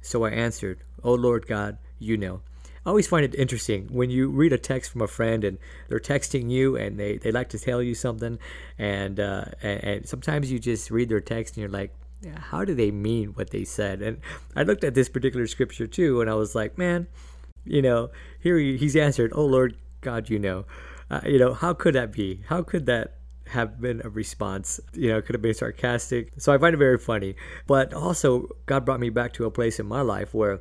So 0.00 0.24
I 0.24 0.30
answered, 0.30 0.80
O 1.02 1.14
Lord 1.14 1.46
God, 1.46 1.78
you 1.98 2.16
know. 2.16 2.40
I 2.84 2.90
always 2.90 3.06
find 3.06 3.24
it 3.24 3.34
interesting 3.34 3.88
when 3.90 4.08
you 4.08 4.28
read 4.28 4.52
a 4.52 4.58
text 4.58 4.90
from 4.90 5.02
a 5.02 5.06
friend 5.06 5.44
and 5.44 5.58
they're 5.88 5.98
texting 5.98 6.50
you 6.50 6.76
and 6.76 6.98
they, 6.98 7.18
they 7.18 7.30
like 7.30 7.50
to 7.50 7.58
tell 7.58 7.82
you 7.82 7.94
something 7.94 8.38
and, 8.78 9.20
uh, 9.20 9.44
and, 9.62 9.84
and 9.84 10.08
sometimes 10.08 10.50
you 10.50 10.58
just 10.58 10.90
read 10.90 11.10
their 11.10 11.20
text 11.20 11.56
and 11.56 11.62
you're 11.62 11.70
like 11.70 11.92
how 12.36 12.64
do 12.64 12.74
they 12.74 12.90
mean 12.90 13.28
what 13.30 13.50
they 13.50 13.64
said? 13.64 14.02
And 14.02 14.18
I 14.56 14.62
looked 14.62 14.84
at 14.84 14.94
this 14.94 15.08
particular 15.08 15.46
scripture 15.46 15.86
too, 15.86 16.20
and 16.20 16.30
I 16.30 16.34
was 16.34 16.54
like, 16.54 16.76
man, 16.78 17.06
you 17.64 17.82
know, 17.82 18.10
here 18.40 18.58
he, 18.58 18.76
he's 18.76 18.96
answered, 18.96 19.32
"Oh 19.34 19.44
Lord 19.44 19.76
God, 20.00 20.30
you 20.30 20.38
know, 20.38 20.64
uh, 21.10 21.20
you 21.24 21.38
know, 21.38 21.54
how 21.54 21.74
could 21.74 21.94
that 21.94 22.12
be? 22.12 22.42
How 22.48 22.62
could 22.62 22.86
that?" 22.86 23.14
have 23.52 23.80
been 23.80 24.02
a 24.04 24.10
response 24.10 24.78
you 24.92 25.08
know 25.08 25.22
could 25.22 25.34
have 25.34 25.40
been 25.40 25.54
sarcastic 25.54 26.30
so 26.36 26.52
i 26.52 26.58
find 26.58 26.74
it 26.74 26.76
very 26.76 26.98
funny 26.98 27.34
but 27.66 27.94
also 27.94 28.46
god 28.66 28.84
brought 28.84 29.00
me 29.00 29.08
back 29.08 29.32
to 29.32 29.46
a 29.46 29.50
place 29.50 29.80
in 29.80 29.86
my 29.86 30.02
life 30.02 30.34
where 30.34 30.60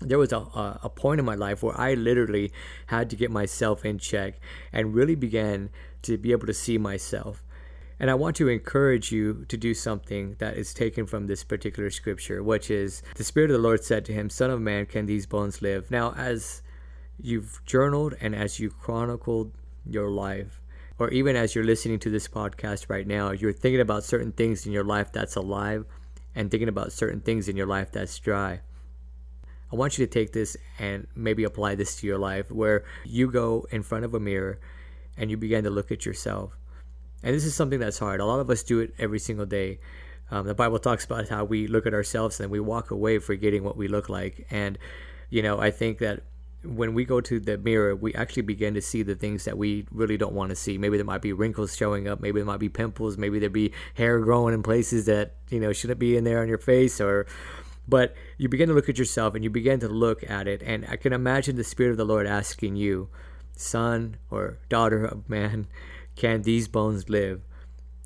there 0.00 0.18
was 0.18 0.32
a, 0.32 0.38
a 0.82 0.90
point 0.94 1.18
in 1.18 1.24
my 1.24 1.34
life 1.34 1.62
where 1.62 1.78
I 1.78 1.94
literally 1.94 2.52
had 2.86 3.10
to 3.10 3.16
get 3.16 3.30
myself 3.30 3.84
in 3.84 3.98
check 3.98 4.38
and 4.72 4.94
really 4.94 5.14
began 5.14 5.70
to 6.02 6.18
be 6.18 6.32
able 6.32 6.46
to 6.46 6.54
see 6.54 6.78
myself 6.78 7.42
and 7.98 8.10
I 8.10 8.14
want 8.14 8.36
to 8.36 8.48
encourage 8.48 9.10
you 9.10 9.46
to 9.48 9.56
do 9.56 9.72
something 9.72 10.36
that 10.38 10.56
is 10.56 10.74
taken 10.74 11.06
from 11.06 11.26
this 11.26 11.44
particular 11.44 11.90
scripture, 11.90 12.42
which 12.42 12.70
is 12.70 13.02
the 13.14 13.24
Spirit 13.24 13.50
of 13.50 13.56
the 13.56 13.62
Lord 13.62 13.82
said 13.82 14.04
to 14.06 14.12
him, 14.12 14.28
Son 14.28 14.50
of 14.50 14.60
man, 14.60 14.86
can 14.86 15.06
these 15.06 15.26
bones 15.26 15.62
live? 15.62 15.90
Now, 15.90 16.12
as 16.14 16.62
you've 17.18 17.62
journaled 17.64 18.14
and 18.20 18.34
as 18.34 18.60
you 18.60 18.68
chronicled 18.68 19.52
your 19.88 20.10
life, 20.10 20.60
or 20.98 21.10
even 21.10 21.36
as 21.36 21.54
you're 21.54 21.64
listening 21.64 21.98
to 22.00 22.10
this 22.10 22.28
podcast 22.28 22.90
right 22.90 23.06
now, 23.06 23.30
you're 23.30 23.52
thinking 23.52 23.80
about 23.80 24.04
certain 24.04 24.32
things 24.32 24.66
in 24.66 24.72
your 24.72 24.84
life 24.84 25.10
that's 25.12 25.36
alive 25.36 25.86
and 26.34 26.50
thinking 26.50 26.68
about 26.68 26.92
certain 26.92 27.20
things 27.20 27.48
in 27.48 27.56
your 27.56 27.66
life 27.66 27.92
that's 27.92 28.18
dry. 28.18 28.60
I 29.72 29.76
want 29.76 29.98
you 29.98 30.06
to 30.06 30.12
take 30.12 30.32
this 30.32 30.56
and 30.78 31.06
maybe 31.16 31.44
apply 31.44 31.74
this 31.74 31.96
to 31.96 32.06
your 32.06 32.18
life 32.18 32.50
where 32.50 32.84
you 33.04 33.30
go 33.30 33.66
in 33.70 33.82
front 33.82 34.04
of 34.04 34.14
a 34.14 34.20
mirror 34.20 34.60
and 35.16 35.30
you 35.30 35.36
begin 35.36 35.64
to 35.64 35.70
look 35.70 35.90
at 35.90 36.04
yourself 36.04 36.56
and 37.26 37.34
this 37.34 37.44
is 37.44 37.56
something 37.56 37.80
that's 37.80 37.98
hard. 37.98 38.20
A 38.20 38.24
lot 38.24 38.38
of 38.38 38.48
us 38.50 38.62
do 38.62 38.78
it 38.78 38.94
every 39.00 39.18
single 39.18 39.46
day. 39.46 39.80
Um, 40.30 40.46
the 40.46 40.54
Bible 40.54 40.78
talks 40.78 41.04
about 41.04 41.28
how 41.28 41.42
we 41.42 41.66
look 41.66 41.84
at 41.84 41.92
ourselves 41.92 42.38
and 42.38 42.52
we 42.52 42.60
walk 42.60 42.92
away 42.92 43.18
forgetting 43.18 43.64
what 43.64 43.76
we 43.76 43.88
look 43.88 44.08
like. 44.08 44.46
And, 44.48 44.78
you 45.28 45.42
know, 45.42 45.58
I 45.58 45.72
think 45.72 45.98
that 45.98 46.22
when 46.62 46.94
we 46.94 47.04
go 47.04 47.20
to 47.20 47.40
the 47.40 47.58
mirror, 47.58 47.96
we 47.96 48.14
actually 48.14 48.42
begin 48.42 48.74
to 48.74 48.80
see 48.80 49.02
the 49.02 49.16
things 49.16 49.44
that 49.44 49.58
we 49.58 49.88
really 49.90 50.16
don't 50.16 50.34
want 50.34 50.50
to 50.50 50.56
see. 50.56 50.78
Maybe 50.78 50.98
there 50.98 51.04
might 51.04 51.20
be 51.20 51.32
wrinkles 51.32 51.74
showing 51.74 52.06
up, 52.06 52.20
maybe 52.20 52.38
there 52.38 52.46
might 52.46 52.60
be 52.60 52.68
pimples, 52.68 53.18
maybe 53.18 53.40
there 53.40 53.50
be 53.50 53.72
hair 53.94 54.20
growing 54.20 54.54
in 54.54 54.62
places 54.62 55.06
that, 55.06 55.34
you 55.50 55.58
know, 55.58 55.72
shouldn't 55.72 55.98
be 55.98 56.16
in 56.16 56.22
there 56.22 56.40
on 56.40 56.46
your 56.46 56.58
face 56.58 57.00
or 57.00 57.26
but 57.88 58.14
you 58.38 58.48
begin 58.48 58.68
to 58.68 58.74
look 58.74 58.88
at 58.88 58.98
yourself 58.98 59.34
and 59.34 59.42
you 59.42 59.50
begin 59.50 59.80
to 59.80 59.88
look 59.88 60.28
at 60.30 60.46
it 60.46 60.62
and 60.62 60.86
I 60.88 60.94
can 60.94 61.12
imagine 61.12 61.56
the 61.56 61.64
spirit 61.64 61.90
of 61.90 61.96
the 61.96 62.04
Lord 62.04 62.28
asking 62.28 62.76
you, 62.76 63.08
son 63.56 64.16
or 64.30 64.58
daughter 64.68 65.04
of 65.04 65.28
man, 65.28 65.66
can 66.16 66.42
these 66.42 66.66
bones 66.66 67.08
live? 67.08 67.42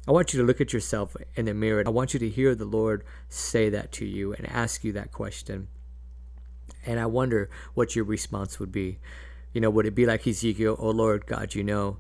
I 0.06 0.12
want 0.12 0.32
you 0.32 0.40
to 0.40 0.46
look 0.46 0.60
at 0.60 0.72
yourself 0.72 1.16
in 1.36 1.44
the 1.44 1.54
mirror. 1.54 1.82
I 1.86 1.90
want 1.90 2.12
you 2.12 2.20
to 2.20 2.28
hear 2.28 2.54
the 2.54 2.64
Lord 2.64 3.04
say 3.28 3.68
that 3.70 3.92
to 3.92 4.04
you 4.04 4.32
and 4.32 4.48
ask 4.48 4.82
you 4.82 4.92
that 4.92 5.12
question. 5.12 5.68
And 6.84 6.98
I 6.98 7.06
wonder 7.06 7.48
what 7.74 7.94
your 7.94 8.04
response 8.04 8.58
would 8.58 8.72
be. 8.72 8.98
You 9.52 9.60
know, 9.60 9.70
would 9.70 9.86
it 9.86 9.94
be 9.94 10.06
like 10.06 10.26
Ezekiel, 10.26 10.76
oh 10.78 10.90
Lord 10.90 11.26
God, 11.26 11.54
you 11.54 11.62
know? 11.62 11.98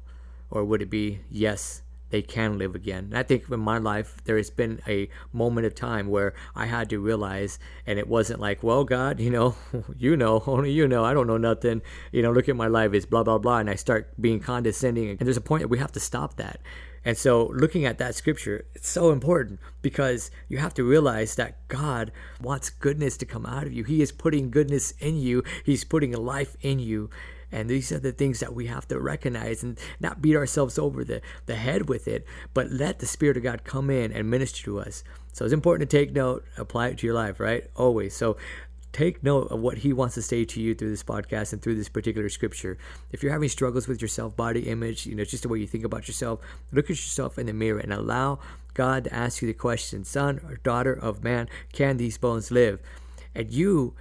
Or 0.50 0.64
would 0.64 0.82
it 0.82 0.90
be, 0.90 1.20
yes, 1.30 1.82
they 2.10 2.22
can 2.22 2.58
live 2.58 2.74
again? 2.74 3.04
And 3.04 3.18
I 3.18 3.22
think 3.22 3.48
in 3.50 3.60
my 3.60 3.78
life, 3.78 4.16
there 4.24 4.36
has 4.36 4.50
been 4.50 4.80
a 4.86 5.08
moment 5.32 5.66
of 5.66 5.74
time 5.74 6.08
where 6.08 6.34
I 6.54 6.66
had 6.66 6.90
to 6.90 6.98
realize, 6.98 7.58
and 7.86 7.98
it 7.98 8.08
wasn't 8.08 8.40
like, 8.40 8.62
well, 8.62 8.84
God, 8.84 9.20
you 9.20 9.30
know, 9.30 9.54
you 9.96 10.16
know, 10.16 10.42
only 10.46 10.72
you 10.72 10.86
know, 10.86 11.04
I 11.04 11.14
don't 11.14 11.26
know 11.26 11.38
nothing. 11.38 11.82
You 12.12 12.22
know, 12.22 12.32
look 12.32 12.48
at 12.48 12.56
my 12.56 12.66
life, 12.66 12.92
it's 12.92 13.06
blah, 13.06 13.22
blah, 13.22 13.38
blah. 13.38 13.58
And 13.58 13.70
I 13.70 13.74
start 13.74 14.20
being 14.20 14.40
condescending. 14.40 15.10
And 15.10 15.20
there's 15.20 15.36
a 15.36 15.40
point 15.40 15.62
that 15.62 15.68
we 15.68 15.78
have 15.78 15.92
to 15.92 16.00
stop 16.00 16.36
that. 16.36 16.60
And 17.04 17.16
so, 17.16 17.46
looking 17.46 17.86
at 17.86 17.96
that 17.98 18.14
scripture, 18.14 18.66
it's 18.74 18.88
so 18.88 19.10
important 19.10 19.58
because 19.80 20.30
you 20.48 20.58
have 20.58 20.74
to 20.74 20.84
realize 20.84 21.34
that 21.36 21.66
God 21.68 22.12
wants 22.42 22.68
goodness 22.68 23.16
to 23.18 23.24
come 23.26 23.46
out 23.46 23.66
of 23.66 23.72
you. 23.72 23.84
He 23.84 24.02
is 24.02 24.12
putting 24.12 24.50
goodness 24.50 24.92
in 24.98 25.16
you, 25.16 25.42
He's 25.64 25.84
putting 25.84 26.12
life 26.12 26.56
in 26.60 26.78
you. 26.78 27.08
And 27.52 27.68
these 27.68 27.90
are 27.92 27.98
the 27.98 28.12
things 28.12 28.40
that 28.40 28.54
we 28.54 28.66
have 28.66 28.86
to 28.88 29.00
recognize 29.00 29.62
and 29.62 29.78
not 29.98 30.22
beat 30.22 30.36
ourselves 30.36 30.78
over 30.78 31.04
the, 31.04 31.20
the 31.46 31.56
head 31.56 31.88
with 31.88 32.06
it, 32.06 32.24
but 32.54 32.70
let 32.70 32.98
the 32.98 33.06
Spirit 33.06 33.36
of 33.36 33.42
God 33.42 33.64
come 33.64 33.90
in 33.90 34.12
and 34.12 34.30
minister 34.30 34.62
to 34.64 34.80
us. 34.80 35.02
So 35.32 35.44
it's 35.44 35.54
important 35.54 35.90
to 35.90 35.96
take 35.96 36.12
note, 36.12 36.44
apply 36.56 36.88
it 36.88 36.98
to 36.98 37.06
your 37.06 37.14
life, 37.14 37.40
right? 37.40 37.68
Always. 37.76 38.16
So 38.16 38.36
take 38.92 39.22
note 39.22 39.48
of 39.50 39.60
what 39.60 39.78
he 39.78 39.92
wants 39.92 40.14
to 40.16 40.22
say 40.22 40.44
to 40.44 40.60
you 40.60 40.74
through 40.74 40.90
this 40.90 41.02
podcast 41.02 41.52
and 41.52 41.62
through 41.62 41.76
this 41.76 41.88
particular 41.88 42.28
scripture. 42.28 42.78
If 43.12 43.22
you're 43.22 43.32
having 43.32 43.48
struggles 43.48 43.86
with 43.86 44.00
your 44.00 44.08
self 44.08 44.36
body 44.36 44.68
image, 44.68 45.06
you 45.06 45.14
know, 45.14 45.24
just 45.24 45.42
the 45.42 45.48
way 45.48 45.58
you 45.58 45.66
think 45.66 45.84
about 45.84 46.08
yourself, 46.08 46.40
look 46.72 46.86
at 46.86 46.90
yourself 46.90 47.38
in 47.38 47.46
the 47.46 47.52
mirror 47.52 47.78
and 47.78 47.92
allow 47.92 48.40
God 48.74 49.04
to 49.04 49.14
ask 49.14 49.42
you 49.42 49.48
the 49.48 49.54
question, 49.54 50.04
son 50.04 50.40
or 50.44 50.56
daughter 50.56 50.92
of 50.92 51.22
man, 51.22 51.48
can 51.72 51.96
these 51.96 52.18
bones 52.18 52.50
live? 52.50 52.80
And 53.34 53.52
you 53.52 53.94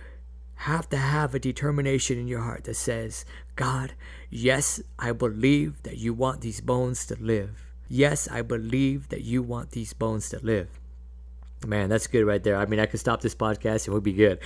have 0.63 0.89
to 0.89 0.97
have 0.97 1.33
a 1.33 1.39
determination 1.39 2.19
in 2.19 2.27
your 2.27 2.41
heart 2.41 2.65
that 2.65 2.75
says, 2.75 3.23
God, 3.55 3.93
yes, 4.29 4.81
I 4.97 5.13
believe 5.13 5.81
that 5.83 5.97
you 5.97 6.13
want 6.13 6.41
these 6.41 6.59
bones 6.59 7.05
to 7.05 7.15
live. 7.17 7.71
Yes, 7.87 8.27
I 8.27 8.41
believe 8.41 9.07
that 9.07 9.21
you 9.21 9.41
want 9.41 9.71
these 9.71 9.93
bones 9.93 10.27
to 10.29 10.39
live. 10.43 10.67
Man, 11.65 11.87
that's 11.87 12.07
good 12.07 12.25
right 12.25 12.43
there. 12.43 12.57
I 12.57 12.65
mean, 12.65 12.81
I 12.81 12.87
could 12.87 12.99
stop 12.99 13.21
this 13.21 13.35
podcast 13.35 13.85
and 13.85 13.93
we'd 13.93 14.03
be 14.03 14.11
good. 14.11 14.39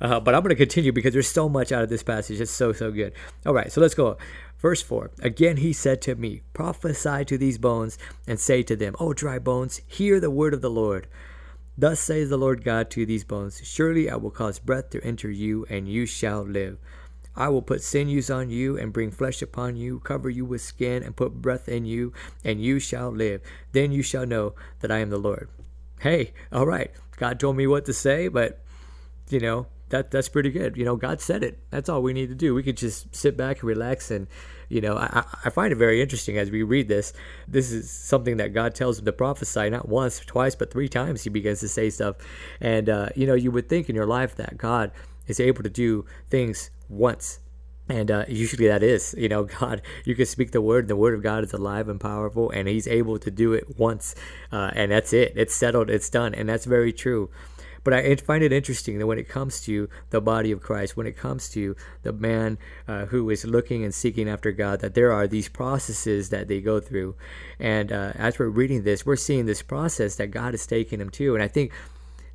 Uh, 0.00 0.20
but 0.20 0.36
I'm 0.36 0.42
going 0.42 0.50
to 0.50 0.56
continue 0.56 0.92
because 0.92 1.12
there's 1.12 1.28
so 1.28 1.48
much 1.48 1.72
out 1.72 1.82
of 1.82 1.88
this 1.88 2.02
passage. 2.04 2.40
It's 2.40 2.50
so, 2.50 2.72
so 2.72 2.92
good. 2.92 3.12
All 3.44 3.52
right, 3.52 3.70
so 3.72 3.80
let's 3.80 3.94
go. 3.94 4.18
Verse 4.58 4.82
4 4.82 5.10
Again 5.20 5.56
he 5.56 5.72
said 5.72 6.00
to 6.02 6.14
me, 6.14 6.42
Prophesy 6.52 7.24
to 7.24 7.36
these 7.36 7.58
bones 7.58 7.98
and 8.26 8.38
say 8.38 8.62
to 8.62 8.76
them, 8.76 8.94
O 9.00 9.12
dry 9.12 9.40
bones, 9.40 9.80
hear 9.86 10.20
the 10.20 10.30
word 10.30 10.54
of 10.54 10.60
the 10.60 10.70
Lord. 10.70 11.08
Thus 11.78 12.00
says 12.00 12.30
the 12.30 12.38
Lord 12.38 12.64
God 12.64 12.90
to 12.90 13.04
these 13.04 13.24
bones 13.24 13.60
Surely 13.64 14.08
I 14.10 14.16
will 14.16 14.30
cause 14.30 14.58
breath 14.58 14.90
to 14.90 15.04
enter 15.04 15.30
you, 15.30 15.66
and 15.68 15.88
you 15.88 16.06
shall 16.06 16.42
live. 16.42 16.78
I 17.34 17.48
will 17.48 17.62
put 17.62 17.82
sinews 17.82 18.30
on 18.30 18.48
you 18.48 18.78
and 18.78 18.92
bring 18.92 19.10
flesh 19.10 19.42
upon 19.42 19.76
you, 19.76 20.00
cover 20.00 20.30
you 20.30 20.46
with 20.46 20.62
skin, 20.62 21.02
and 21.02 21.14
put 21.14 21.42
breath 21.42 21.68
in 21.68 21.84
you, 21.84 22.14
and 22.42 22.62
you 22.62 22.78
shall 22.78 23.10
live. 23.10 23.42
Then 23.72 23.92
you 23.92 24.02
shall 24.02 24.24
know 24.24 24.54
that 24.80 24.90
I 24.90 24.98
am 24.98 25.10
the 25.10 25.18
Lord 25.18 25.50
hey, 26.00 26.32
all 26.52 26.66
right, 26.66 26.90
God 27.16 27.40
told 27.40 27.56
me 27.56 27.66
what 27.66 27.84
to 27.86 27.92
say, 27.92 28.28
but 28.28 28.60
you 29.28 29.40
know 29.40 29.66
that 29.88 30.10
that's 30.10 30.28
pretty 30.28 30.50
good. 30.50 30.76
You 30.76 30.84
know, 30.84 30.96
God 30.96 31.20
said 31.20 31.42
it. 31.42 31.58
That's 31.70 31.88
all 31.88 32.02
we 32.02 32.12
need 32.12 32.28
to 32.28 32.34
do. 32.34 32.54
We 32.54 32.62
could 32.62 32.76
just 32.76 33.14
sit 33.14 33.36
back 33.36 33.60
and 33.60 33.64
relax 33.64 34.10
and. 34.10 34.26
You 34.68 34.80
know, 34.80 34.96
I, 34.96 35.24
I 35.44 35.50
find 35.50 35.72
it 35.72 35.76
very 35.76 36.00
interesting 36.00 36.38
as 36.38 36.50
we 36.50 36.62
read 36.62 36.88
this. 36.88 37.12
This 37.46 37.72
is 37.72 37.90
something 37.90 38.38
that 38.38 38.52
God 38.52 38.74
tells 38.74 38.98
him 38.98 39.04
to 39.04 39.12
prophesy, 39.12 39.70
not 39.70 39.88
once, 39.88 40.20
twice, 40.20 40.54
but 40.54 40.72
three 40.72 40.88
times 40.88 41.22
he 41.22 41.30
begins 41.30 41.60
to 41.60 41.68
say 41.68 41.90
stuff. 41.90 42.16
And, 42.60 42.88
uh, 42.88 43.08
you 43.14 43.26
know, 43.26 43.34
you 43.34 43.50
would 43.50 43.68
think 43.68 43.88
in 43.88 43.96
your 43.96 44.06
life 44.06 44.36
that 44.36 44.56
God 44.58 44.90
is 45.26 45.40
able 45.40 45.62
to 45.62 45.70
do 45.70 46.04
things 46.30 46.70
once 46.88 47.40
and 47.88 48.10
uh, 48.10 48.24
usually 48.28 48.66
that 48.66 48.82
is, 48.82 49.14
you 49.16 49.28
know, 49.28 49.44
God, 49.60 49.82
you 50.04 50.14
can 50.14 50.26
speak 50.26 50.50
the 50.50 50.60
word, 50.60 50.88
the 50.88 50.96
word 50.96 51.14
of 51.14 51.22
God 51.22 51.44
is 51.44 51.52
alive 51.52 51.88
and 51.88 52.00
powerful, 52.00 52.50
and 52.50 52.68
He's 52.68 52.88
able 52.88 53.18
to 53.18 53.30
do 53.30 53.52
it 53.52 53.78
once, 53.78 54.14
uh, 54.52 54.70
and 54.74 54.90
that's 54.90 55.12
it. 55.12 55.32
It's 55.36 55.54
settled, 55.54 55.90
it's 55.90 56.10
done, 56.10 56.34
and 56.34 56.48
that's 56.48 56.64
very 56.64 56.92
true. 56.92 57.30
But 57.86 57.94
I 57.94 58.16
find 58.16 58.42
it 58.42 58.52
interesting 58.52 58.98
that 58.98 59.06
when 59.06 59.18
it 59.18 59.28
comes 59.28 59.60
to 59.62 59.88
the 60.10 60.20
body 60.20 60.50
of 60.50 60.60
Christ, 60.60 60.96
when 60.96 61.06
it 61.06 61.16
comes 61.16 61.48
to 61.50 61.76
the 62.02 62.12
man 62.12 62.58
uh, 62.88 63.06
who 63.06 63.30
is 63.30 63.44
looking 63.44 63.84
and 63.84 63.94
seeking 63.94 64.28
after 64.28 64.52
God, 64.52 64.80
that 64.80 64.94
there 64.94 65.12
are 65.12 65.26
these 65.26 65.48
processes 65.48 66.30
that 66.30 66.48
they 66.48 66.60
go 66.60 66.80
through. 66.80 67.14
And 67.60 67.92
uh, 67.92 68.12
as 68.16 68.38
we're 68.38 68.48
reading 68.48 68.82
this, 68.82 69.06
we're 69.06 69.14
seeing 69.14 69.46
this 69.46 69.62
process 69.62 70.16
that 70.16 70.32
God 70.32 70.52
is 70.52 70.66
taking 70.66 70.98
them 70.98 71.10
to. 71.10 71.34
And 71.34 71.42
I 71.42 71.46
think 71.46 71.72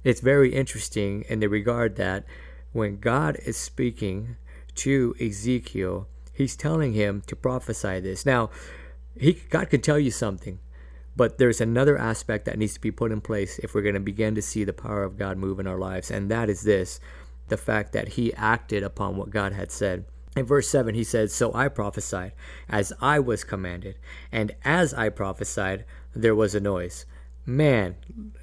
it's 0.03 0.22
very 0.22 0.55
interesting 0.55 1.25
in 1.27 1.41
the 1.41 1.50
regard 1.50 1.98
that 1.98 2.24
when 2.72 3.01
God 3.01 3.38
is 3.46 3.58
speaking, 3.58 4.38
to 4.75 5.15
Ezekiel, 5.20 6.08
he's 6.34 6.55
telling 6.55 6.93
him 6.93 7.22
to 7.27 7.36
prophesy 7.36 8.00
this. 8.00 8.25
Now, 8.25 8.50
he, 9.20 9.34
God 9.34 9.70
can 9.70 9.81
tell 9.81 10.00
you 10.00 10.12
something, 10.12 10.60
but 11.22 11.38
there's 11.38 11.62
another 11.62 12.00
aspect 12.00 12.46
that 12.46 12.58
needs 12.58 12.74
to 12.74 12.82
be 12.82 12.90
put 12.90 13.12
in 13.12 13.22
place 13.22 13.60
if 13.60 13.75
we're 13.75 13.84
going 13.84 13.94
to 13.94 14.00
begin 14.00 14.34
to 14.34 14.42
see 14.42 14.63
the 14.63 14.74
power 14.74 15.04
of 15.04 15.20
God 15.20 15.38
move 15.38 15.60
in 15.60 15.68
our 15.68 15.78
lives, 15.78 16.10
and 16.10 16.32
that 16.32 16.50
is 16.50 16.63
this 16.63 17.00
the 17.48 17.58
fact 17.58 17.94
that 17.94 18.08
he 18.08 18.34
acted 18.34 18.82
upon 18.82 19.18
what 19.18 19.30
God 19.30 19.54
had 19.54 19.72
said. 19.72 20.06
In 20.36 20.48
verse 20.48 20.68
7, 20.68 20.96
he 20.96 21.04
says, 21.04 21.32
So 21.32 21.54
I 21.54 21.68
prophesied 21.68 22.32
as 22.68 22.92
I 23.00 23.20
was 23.20 23.44
commanded, 23.44 24.00
and 24.32 24.56
as 24.66 24.96
I 24.96 25.10
prophesied, 25.10 25.86
there 26.16 26.34
was 26.34 26.56
a 26.56 26.60
noise. 26.60 27.06
Man, 27.46 27.98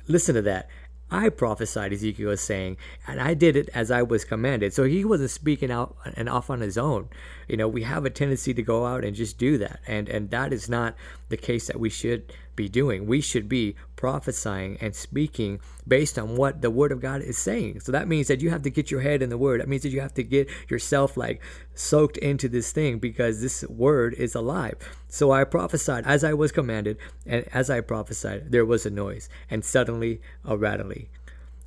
listen 0.06 0.37
to 0.37 0.42
that. 0.42 0.68
I 1.11 1.30
prophesied, 1.30 1.92
Ezekiel 1.92 2.28
was 2.28 2.42
saying, 2.42 2.76
and 3.08 3.20
I 3.20 3.35
did 3.35 3.56
it 3.56 3.70
as 3.75 3.90
I 3.90 4.02
was 4.02 4.25
commanded. 4.25 4.73
So 4.73 4.85
he 4.85 5.04
wasn't 5.04 5.30
speaking 5.30 5.73
out 5.73 5.97
and 6.14 6.28
off 6.28 6.49
on 6.49 6.61
his 6.61 6.78
own. 6.78 7.08
You 7.49 7.56
know, 7.56 7.66
we 7.66 7.82
have 7.82 8.04
a 8.04 8.11
tendency 8.11 8.54
to 8.54 8.62
go 8.62 8.87
out 8.87 9.04
and 9.04 9.16
just 9.16 9.37
do 9.37 9.58
that. 9.58 9.80
And 9.87 10.08
and 10.08 10.30
that 10.30 10.52
is 10.52 10.68
not 10.68 10.94
the 11.28 11.38
case 11.38 11.66
that 11.66 11.80
we 11.80 11.88
should 11.90 12.32
be 12.58 12.68
doing. 12.68 13.06
We 13.06 13.22
should 13.22 13.48
be 13.48 13.76
prophesying 13.96 14.76
and 14.80 14.94
speaking 14.94 15.60
based 15.86 16.18
on 16.18 16.36
what 16.36 16.60
the 16.60 16.70
word 16.70 16.92
of 16.92 17.00
God 17.00 17.22
is 17.22 17.38
saying. 17.38 17.80
So 17.80 17.92
that 17.92 18.08
means 18.08 18.26
that 18.28 18.42
you 18.42 18.50
have 18.50 18.62
to 18.62 18.70
get 18.70 18.90
your 18.90 19.00
head 19.00 19.22
in 19.22 19.30
the 19.30 19.38
word. 19.38 19.60
That 19.60 19.68
means 19.68 19.84
that 19.84 19.90
you 19.90 20.00
have 20.00 20.14
to 20.14 20.22
get 20.22 20.48
yourself 20.68 21.16
like 21.16 21.40
soaked 21.74 22.18
into 22.18 22.48
this 22.48 22.72
thing 22.72 22.98
because 22.98 23.40
this 23.40 23.64
word 23.64 24.12
is 24.14 24.34
alive. 24.34 24.76
So 25.08 25.30
I 25.30 25.44
prophesied 25.44 26.04
as 26.04 26.24
I 26.24 26.34
was 26.34 26.52
commanded, 26.52 26.98
and 27.24 27.46
as 27.54 27.70
I 27.70 27.80
prophesied, 27.80 28.50
there 28.50 28.66
was 28.66 28.84
a 28.84 28.90
noise, 28.90 29.28
and 29.48 29.64
suddenly 29.64 30.20
a 30.44 30.56
rattling. 30.56 31.08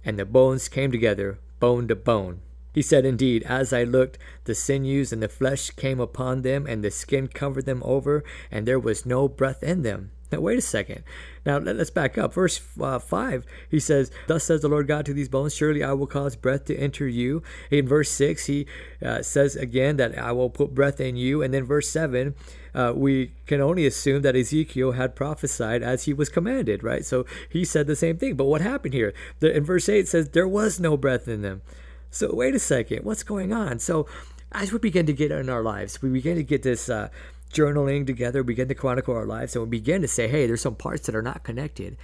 And 0.03 0.19
the 0.19 0.25
bones 0.25 0.67
came 0.67 0.91
together, 0.91 1.39
bone 1.59 1.87
to 1.87 1.95
bone. 1.95 2.41
He 2.73 2.81
said, 2.81 3.05
Indeed, 3.05 3.43
as 3.43 3.73
I 3.73 3.83
looked, 3.83 4.17
the 4.45 4.55
sinews 4.55 5.11
and 5.11 5.21
the 5.21 5.27
flesh 5.27 5.71
came 5.71 5.99
upon 5.99 6.41
them, 6.41 6.65
and 6.67 6.83
the 6.83 6.91
skin 6.91 7.27
covered 7.27 7.65
them 7.65 7.81
over, 7.83 8.23
and 8.49 8.67
there 8.67 8.79
was 8.79 9.05
no 9.05 9.27
breath 9.27 9.63
in 9.63 9.81
them. 9.81 10.11
Now, 10.31 10.39
wait 10.39 10.57
a 10.57 10.61
second. 10.61 11.03
Now, 11.45 11.57
let's 11.57 11.89
back 11.89 12.17
up. 12.17 12.33
Verse 12.33 12.61
uh, 12.79 12.99
5, 12.99 13.45
he 13.69 13.79
says, 13.79 14.11
Thus 14.27 14.43
says 14.43 14.61
the 14.61 14.69
Lord 14.69 14.87
God 14.87 15.05
to 15.07 15.13
these 15.13 15.27
bones, 15.27 15.53
Surely 15.53 15.83
I 15.83 15.93
will 15.93 16.07
cause 16.07 16.35
breath 16.35 16.65
to 16.65 16.77
enter 16.77 17.07
you. 17.07 17.43
In 17.69 17.87
verse 17.87 18.09
6, 18.11 18.45
he 18.45 18.65
uh, 19.03 19.21
says 19.21 19.55
again 19.55 19.97
that 19.97 20.17
I 20.17 20.31
will 20.31 20.49
put 20.49 20.73
breath 20.73 21.01
in 21.01 21.15
you. 21.17 21.41
And 21.41 21.53
then 21.53 21.63
verse 21.63 21.89
7, 21.89 22.35
uh, 22.73 22.93
we 22.95 23.33
can 23.45 23.59
only 23.59 23.85
assume 23.85 24.21
that 24.21 24.35
Ezekiel 24.35 24.93
had 24.93 25.15
prophesied 25.15 25.83
as 25.83 26.05
he 26.05 26.13
was 26.13 26.29
commanded, 26.29 26.83
right? 26.83 27.03
So 27.03 27.25
he 27.49 27.65
said 27.65 27.87
the 27.87 27.95
same 27.95 28.17
thing. 28.17 28.35
But 28.35 28.45
what 28.45 28.61
happened 28.61 28.93
here? 28.93 29.13
The, 29.39 29.55
in 29.55 29.65
verse 29.65 29.89
8, 29.89 29.99
it 29.99 30.07
says, 30.07 30.29
There 30.29 30.47
was 30.47 30.79
no 30.79 30.95
breath 30.95 31.27
in 31.27 31.41
them. 31.41 31.61
So 32.09 32.33
wait 32.33 32.55
a 32.55 32.59
second. 32.59 33.03
What's 33.03 33.23
going 33.23 33.51
on? 33.51 33.79
So 33.79 34.07
as 34.51 34.71
we 34.71 34.79
begin 34.79 35.05
to 35.05 35.13
get 35.13 35.31
in 35.31 35.49
our 35.49 35.63
lives, 35.63 36.01
we 36.01 36.09
begin 36.09 36.35
to 36.35 36.43
get 36.43 36.63
this 36.63 36.89
uh, 36.89 37.09
journaling 37.51 38.07
together, 38.07 38.43
begin 38.43 38.67
to 38.67 38.75
chronicle 38.75 39.15
our 39.15 39.25
lives, 39.25 39.55
and 39.55 39.63
we 39.63 39.69
begin 39.69 40.01
to 40.01 40.07
say, 40.07 40.27
hey, 40.27 40.47
there's 40.47 40.61
some 40.61 40.75
parts 40.75 41.05
that 41.05 41.15
are 41.15 41.21
not 41.21 41.43
connected. 41.43 41.97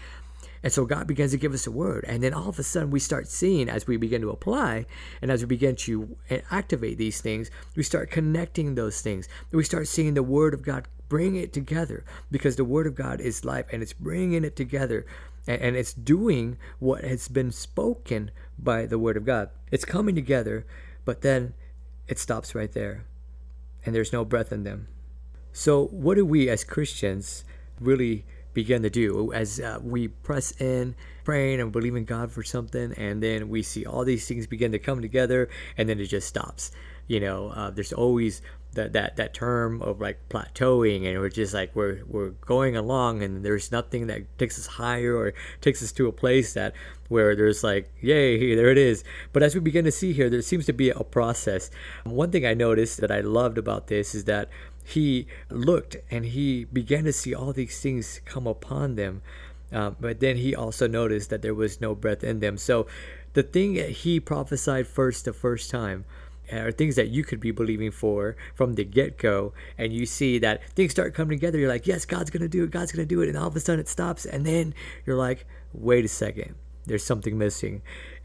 And 0.64 0.74
so 0.74 0.86
God 0.86 1.08
begins 1.08 1.32
to 1.32 1.38
give 1.38 1.54
us 1.54 1.68
a 1.68 1.72
word. 1.72 2.04
And 2.08 2.22
then 2.22 2.34
all 2.34 2.50
of 2.50 2.60
a 2.60 2.64
sudden, 2.64 2.90
we 2.90 3.00
start 3.00 3.28
seeing 3.28 3.70
as 3.70 3.88
we 3.88 3.96
begin 3.96 4.22
to 4.22 4.32
apply 4.32 4.86
and 5.22 5.32
as 5.32 5.42
we 5.42 5.48
begin 5.48 5.76
to 5.78 6.18
activate 6.52 6.98
these 6.98 7.22
things, 7.22 7.52
we 7.76 7.84
start 7.84 8.12
connecting 8.12 8.76
those 8.76 9.02
things. 9.02 9.30
We 9.52 9.64
start 9.64 9.88
seeing 9.88 10.14
the 10.14 10.24
word 10.24 10.54
of 10.54 10.64
God 10.64 10.88
bring 11.10 11.36
it 11.36 11.54
together 11.54 12.04
because 12.32 12.56
the 12.56 12.66
word 12.66 12.88
of 12.88 12.96
God 12.96 13.22
is 13.22 13.46
life 13.46 13.66
and 13.72 13.82
it's 13.82 13.94
bringing 13.94 14.44
it 14.44 14.56
together 14.56 15.06
and, 15.48 15.78
it's 15.78 15.94
doing 15.94 16.58
what 16.80 17.06
has 17.06 17.30
been 17.30 17.52
spoken 17.52 18.32
by 18.60 18.86
the 18.86 19.00
word 19.00 19.16
of 19.16 19.24
God. 19.24 19.50
It's 19.72 19.86
coming 19.86 20.16
together, 20.16 20.66
but 21.06 21.22
then 21.22 21.54
it 22.10 22.20
stops 22.20 22.54
right 22.54 22.74
there. 22.74 23.06
And 23.86 23.96
there's 23.96 24.12
no 24.12 24.26
breath 24.26 24.52
in 24.52 24.66
them. 24.66 24.90
So, 25.58 25.88
what 25.88 26.18
do 26.18 26.24
we 26.24 26.50
as 26.50 26.64
Christians 26.64 27.44
really 27.80 28.26
begin 28.54 28.84
to 28.84 28.92
do? 28.92 29.34
As 29.34 29.60
uh, 29.60 29.80
we 29.82 30.08
press 30.08 30.52
in, 30.62 30.94
praying 31.24 31.60
and 31.60 31.72
believing 31.72 32.06
God 32.06 32.32
for 32.32 32.44
something, 32.44 32.94
and 32.94 33.24
then 33.24 33.50
we 33.50 33.64
see 33.64 33.84
all 33.84 34.06
these 34.06 34.28
things 34.28 34.46
begin 34.46 34.72
to 34.74 34.78
come 34.78 35.02
together, 35.02 35.50
and 35.76 35.90
then 35.90 36.00
it 36.00 36.06
just 36.06 36.28
stops. 36.28 36.70
You 37.08 37.22
know, 37.22 37.48
uh, 37.50 37.72
there's 37.72 37.92
always 37.92 38.44
that 38.78 38.94
that 38.94 39.18
that 39.18 39.34
term 39.34 39.82
of 39.82 40.00
like 40.00 40.20
plateauing 40.30 41.06
and 41.08 41.20
we're 41.20 41.30
just 41.30 41.54
like 41.54 41.76
we're 41.76 42.02
we're 42.08 42.30
going 42.30 42.78
along 42.78 43.24
and 43.24 43.44
there's 43.44 43.72
nothing 43.72 44.08
that 44.08 44.22
takes 44.38 44.58
us 44.58 44.68
higher 44.68 45.16
or 45.16 45.34
takes 45.62 45.84
us 45.84 45.92
to 45.92 46.08
a 46.08 46.12
place 46.12 46.54
that 46.54 46.74
where 47.10 47.36
there's 47.36 47.64
like 47.64 47.92
yay 48.02 48.56
there 48.56 48.70
it 48.70 48.78
is. 48.78 49.04
But 49.34 49.44
as 49.44 49.56
we 49.56 49.62
begin 49.62 49.84
to 49.86 49.92
see 49.92 50.14
here 50.14 50.30
there 50.30 50.42
seems 50.42 50.66
to 50.68 50.74
be 50.74 50.90
a 50.92 51.04
process. 51.04 51.70
One 52.06 52.32
thing 52.32 52.46
i 52.46 52.54
noticed 52.54 53.02
that 53.02 53.12
i 53.12 53.20
loved 53.20 53.58
about 53.58 53.88
this 53.88 54.16
is 54.16 54.26
that 54.26 54.50
he 54.88 55.28
looked 55.50 55.98
and 56.10 56.26
he 56.26 56.66
began 56.66 57.04
to 57.04 57.14
see 57.14 57.34
all 57.34 57.52
these 57.54 57.80
things 57.80 58.22
come 58.26 58.48
upon 58.48 58.96
them 58.96 59.22
um, 59.72 59.98
but 60.00 60.22
then 60.22 60.38
he 60.38 60.56
also 60.56 60.88
noticed 60.88 61.30
that 61.30 61.42
there 61.42 61.54
was 61.54 61.82
no 61.82 61.94
breath 61.94 62.24
in 62.24 62.40
them 62.40 62.58
so 62.58 62.88
the 63.34 63.44
thing 63.44 63.74
that 63.74 63.90
he 63.90 64.20
prophesied 64.20 64.88
first 64.88 65.26
the 65.26 65.34
first 65.34 65.70
time 65.70 66.06
are 66.52 66.72
things 66.72 66.96
that 66.96 67.10
you 67.10 67.24
could 67.24 67.40
be 67.40 67.52
believing 67.52 67.92
for 67.92 68.36
from 68.56 68.76
the 68.76 68.84
get 68.84 69.18
go, 69.18 69.54
and 69.78 69.92
you 69.94 70.06
see 70.06 70.40
that 70.40 70.64
things 70.70 70.92
start 70.92 71.14
coming 71.14 71.38
together, 71.38 71.58
you're 71.58 71.70
like, 71.70 71.88
yes, 71.88 72.06
God's 72.06 72.30
gonna 72.30 72.48
do 72.48 72.64
it, 72.64 72.72
God's 72.72 72.92
gonna 72.92 73.06
do 73.06 73.22
it, 73.22 73.30
and 73.30 73.38
all 73.38 73.48
of 73.48 73.56
a 73.56 73.60
sudden 73.60 73.80
it 73.80 73.88
stops, 73.88 74.26
and 74.26 74.46
then 74.46 74.74
you're 75.06 75.18
like, 75.18 75.46
wait 75.74 76.06
a 76.06 76.08
second, 76.08 76.56
there's 76.86 77.04
something 77.04 77.38
missing. 77.38 77.82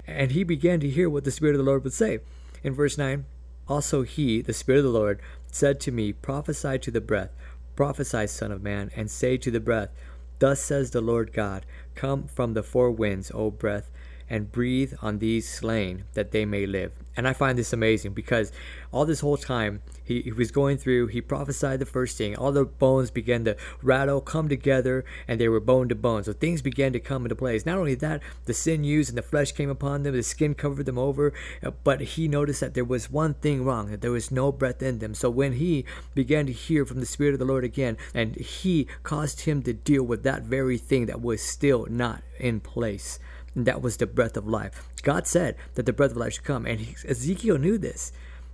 And 0.06 0.32
he 0.32 0.44
began 0.44 0.80
to 0.80 0.88
hear 0.88 1.08
what 1.08 1.24
the 1.24 1.30
Spirit 1.30 1.54
of 1.54 1.58
the 1.58 1.64
Lord 1.64 1.84
would 1.84 1.92
say. 1.92 2.20
In 2.62 2.74
verse 2.74 2.96
9, 2.96 3.24
also 3.68 4.02
he, 4.02 4.40
the 4.40 4.52
Spirit 4.52 4.78
of 4.78 4.84
the 4.84 4.90
Lord, 4.90 5.20
said 5.52 5.78
to 5.80 5.92
me, 5.92 6.12
Prophesy 6.12 6.78
to 6.80 6.90
the 6.90 7.00
breath, 7.00 7.30
prophesy, 7.76 8.26
Son 8.26 8.50
of 8.50 8.62
Man, 8.62 8.90
and 8.96 9.10
say 9.10 9.36
to 9.36 9.50
the 9.50 9.60
breath, 9.60 9.90
Thus 10.38 10.60
says 10.60 10.90
the 10.90 11.00
Lord 11.00 11.32
God, 11.32 11.64
Come 11.94 12.26
from 12.26 12.54
the 12.54 12.62
four 12.62 12.90
winds, 12.90 13.30
O 13.32 13.50
breath, 13.50 13.90
and 14.32 14.50
breathe 14.50 14.94
on 15.02 15.18
these 15.18 15.46
slain 15.46 16.04
that 16.14 16.30
they 16.30 16.46
may 16.46 16.64
live. 16.64 16.90
And 17.14 17.28
I 17.28 17.34
find 17.34 17.58
this 17.58 17.74
amazing 17.74 18.14
because 18.14 18.50
all 18.90 19.04
this 19.04 19.20
whole 19.20 19.36
time 19.36 19.82
he, 20.02 20.22
he, 20.22 20.32
was 20.32 20.50
going 20.50 20.78
through, 20.78 21.08
he 21.08 21.20
prophesied 21.20 21.80
the 21.80 21.86
first 21.86 22.16
thing. 22.16 22.34
All 22.34 22.50
the 22.50 22.64
bones 22.64 23.10
began 23.10 23.44
to 23.44 23.58
rattle, 23.82 24.22
come 24.22 24.48
together, 24.48 25.04
and 25.28 25.38
they 25.38 25.48
were 25.48 25.60
bone 25.60 25.90
to 25.90 25.94
bone. 25.94 26.24
So 26.24 26.32
things 26.32 26.62
began 26.62 26.94
to 26.94 26.98
come 26.98 27.26
into 27.26 27.36
place. 27.36 27.66
Not 27.66 27.76
only 27.76 27.94
that, 27.96 28.22
the 28.46 28.54
sinews 28.54 29.10
and 29.10 29.18
the 29.18 29.22
flesh 29.22 29.52
came 29.52 29.68
upon 29.68 30.02
them, 30.02 30.14
the 30.14 30.22
skin 30.22 30.54
covered 30.54 30.86
them 30.86 30.98
over, 30.98 31.34
uh, 31.62 31.72
but 31.84 32.00
he 32.00 32.26
noticed 32.26 32.60
that 32.60 32.72
there 32.72 32.86
was 32.86 33.10
one 33.10 33.34
thing 33.34 33.64
wrong, 33.64 33.90
that 33.90 34.00
there 34.00 34.10
was 34.10 34.30
no 34.30 34.50
breath 34.50 34.82
in 34.82 34.98
them. 34.98 35.12
So 35.12 35.28
when 35.28 35.52
he 35.54 35.84
began 36.14 36.46
to 36.46 36.52
hear 36.52 36.86
from 36.86 37.00
the 37.00 37.06
Spirit 37.06 37.34
of 37.34 37.38
the 37.38 37.44
Lord 37.44 37.64
again, 37.64 37.98
and 38.14 38.34
he 38.36 38.86
caused 39.02 39.42
him 39.42 39.62
to 39.64 39.74
deal 39.74 40.04
with 40.04 40.22
that 40.22 40.44
very 40.44 40.78
thing 40.78 41.04
that 41.04 41.20
was 41.20 41.42
still 41.42 41.86
not 41.90 42.22
in 42.40 42.60
place 42.60 43.18
and 43.54 43.66
that 43.66 43.82
was 43.82 43.96
the 43.96 44.06
breath 44.06 44.36
of 44.36 44.46
life. 44.46 44.88
God 45.02 45.26
said 45.26 45.56
that 45.74 45.86
the 45.86 45.92
breath 45.92 46.12
of 46.12 46.16
life 46.16 46.34
should 46.34 46.44
come, 46.44 46.66
and 46.66 46.80
he, 46.80 46.96
Ezekiel 47.06 47.58
knew 47.58 47.78
this. 47.78 48.12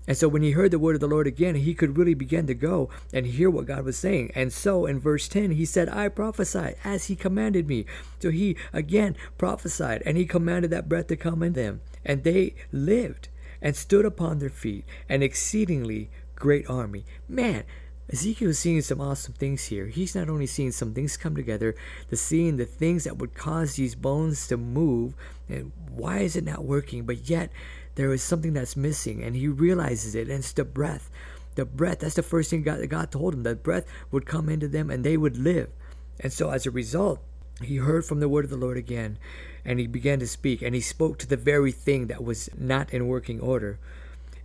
And 0.08 0.16
so 0.16 0.26
when 0.26 0.42
he 0.42 0.52
heard 0.52 0.70
the 0.70 0.78
word 0.78 0.94
of 0.94 1.02
the 1.02 1.06
Lord 1.06 1.26
again, 1.26 1.54
he 1.54 1.74
could 1.74 1.98
really 1.98 2.14
begin 2.14 2.46
to 2.46 2.54
go 2.54 2.88
and 3.12 3.26
hear 3.26 3.50
what 3.50 3.66
God 3.66 3.84
was 3.84 3.98
saying. 3.98 4.32
And 4.34 4.50
so 4.50 4.86
in 4.86 4.98
verse 4.98 5.28
10, 5.28 5.50
he 5.50 5.66
said, 5.66 5.90
I 5.90 6.08
prophesied 6.08 6.76
as 6.82 7.06
he 7.06 7.14
commanded 7.14 7.68
me. 7.68 7.84
So 8.18 8.30
he 8.30 8.56
again 8.72 9.16
prophesied 9.36 10.02
and 10.06 10.16
he 10.16 10.24
commanded 10.24 10.70
that 10.70 10.88
breath 10.88 11.08
to 11.08 11.16
come 11.16 11.42
in 11.42 11.52
them. 11.52 11.82
And 12.06 12.24
they 12.24 12.54
lived 12.72 13.28
and 13.60 13.76
stood 13.76 14.06
upon 14.06 14.38
their 14.38 14.48
feet, 14.48 14.86
an 15.10 15.22
exceedingly 15.22 16.08
great 16.34 16.68
army. 16.70 17.04
Man, 17.28 17.64
Ezekiel 18.10 18.50
is 18.50 18.58
seeing 18.58 18.80
some 18.80 19.00
awesome 19.00 19.34
things 19.34 19.66
here. 19.66 19.86
He's 19.86 20.14
not 20.14 20.30
only 20.30 20.46
seeing 20.46 20.72
some 20.72 20.94
things 20.94 21.18
come 21.18 21.36
together, 21.36 21.76
the 22.08 22.16
seeing 22.16 22.56
the 22.56 22.64
things 22.64 23.04
that 23.04 23.18
would 23.18 23.34
cause 23.34 23.74
these 23.74 23.94
bones 23.94 24.48
to 24.48 24.56
move, 24.56 25.14
and 25.48 25.72
why 25.90 26.20
is 26.20 26.34
it 26.34 26.44
not 26.44 26.64
working? 26.64 27.04
But 27.04 27.28
yet 27.28 27.50
there 27.96 28.12
is 28.14 28.22
something 28.22 28.54
that's 28.54 28.76
missing, 28.76 29.22
and 29.22 29.36
he 29.36 29.48
realizes 29.48 30.14
it, 30.14 30.28
and 30.28 30.38
it's 30.38 30.52
the 30.52 30.64
breath. 30.64 31.10
The 31.56 31.66
breath, 31.66 31.98
that's 31.98 32.14
the 32.14 32.22
first 32.22 32.50
thing 32.50 32.62
God, 32.62 32.88
God 32.88 33.10
told 33.10 33.34
him. 33.34 33.42
That 33.42 33.62
breath 33.62 33.84
would 34.10 34.24
come 34.24 34.48
into 34.48 34.68
them 34.68 34.90
and 34.90 35.02
they 35.02 35.16
would 35.16 35.36
live. 35.36 35.68
And 36.20 36.32
so 36.32 36.50
as 36.50 36.66
a 36.66 36.70
result, 36.70 37.20
he 37.60 37.76
heard 37.76 38.04
from 38.04 38.20
the 38.20 38.28
word 38.28 38.44
of 38.44 38.50
the 38.50 38.56
Lord 38.56 38.76
again, 38.76 39.18
and 39.64 39.80
he 39.80 39.88
began 39.88 40.20
to 40.20 40.26
speak, 40.26 40.62
and 40.62 40.74
he 40.74 40.80
spoke 40.80 41.18
to 41.18 41.26
the 41.26 41.36
very 41.36 41.72
thing 41.72 42.06
that 42.06 42.22
was 42.22 42.48
not 42.56 42.94
in 42.94 43.08
working 43.08 43.40
order. 43.40 43.78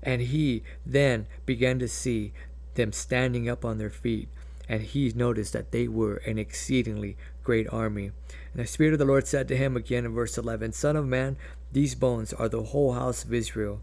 And 0.02 0.22
he 0.22 0.64
then 0.86 1.28
began 1.46 1.80
to 1.80 1.88
see 1.88 2.34
them 2.76 2.92
standing 2.92 3.50
up 3.50 3.64
on 3.64 3.78
their 3.78 3.90
feet, 3.90 4.28
and 4.68 4.82
he 4.82 5.12
noticed 5.16 5.54
that 5.54 5.72
they 5.72 5.88
were 5.88 6.18
an 6.26 6.38
exceedingly 6.38 7.18
great 7.44 7.68
army. 7.72 8.12
And 8.54 8.64
the 8.64 8.68
Spirit 8.68 8.94
of 8.94 9.00
the 9.00 9.06
Lord 9.06 9.28
said 9.28 9.48
to 9.48 9.58
him 9.58 9.76
again 9.76 10.06
in 10.06 10.14
verse 10.14 10.38
11 10.38 10.74
Son 10.74 10.96
of 10.96 11.06
man, 11.06 11.38
these 11.72 11.96
bones 11.96 12.34
are 12.34 12.50
the 12.50 12.64
whole 12.64 12.94
house 12.94 13.24
of 13.24 13.34
Israel. 13.34 13.82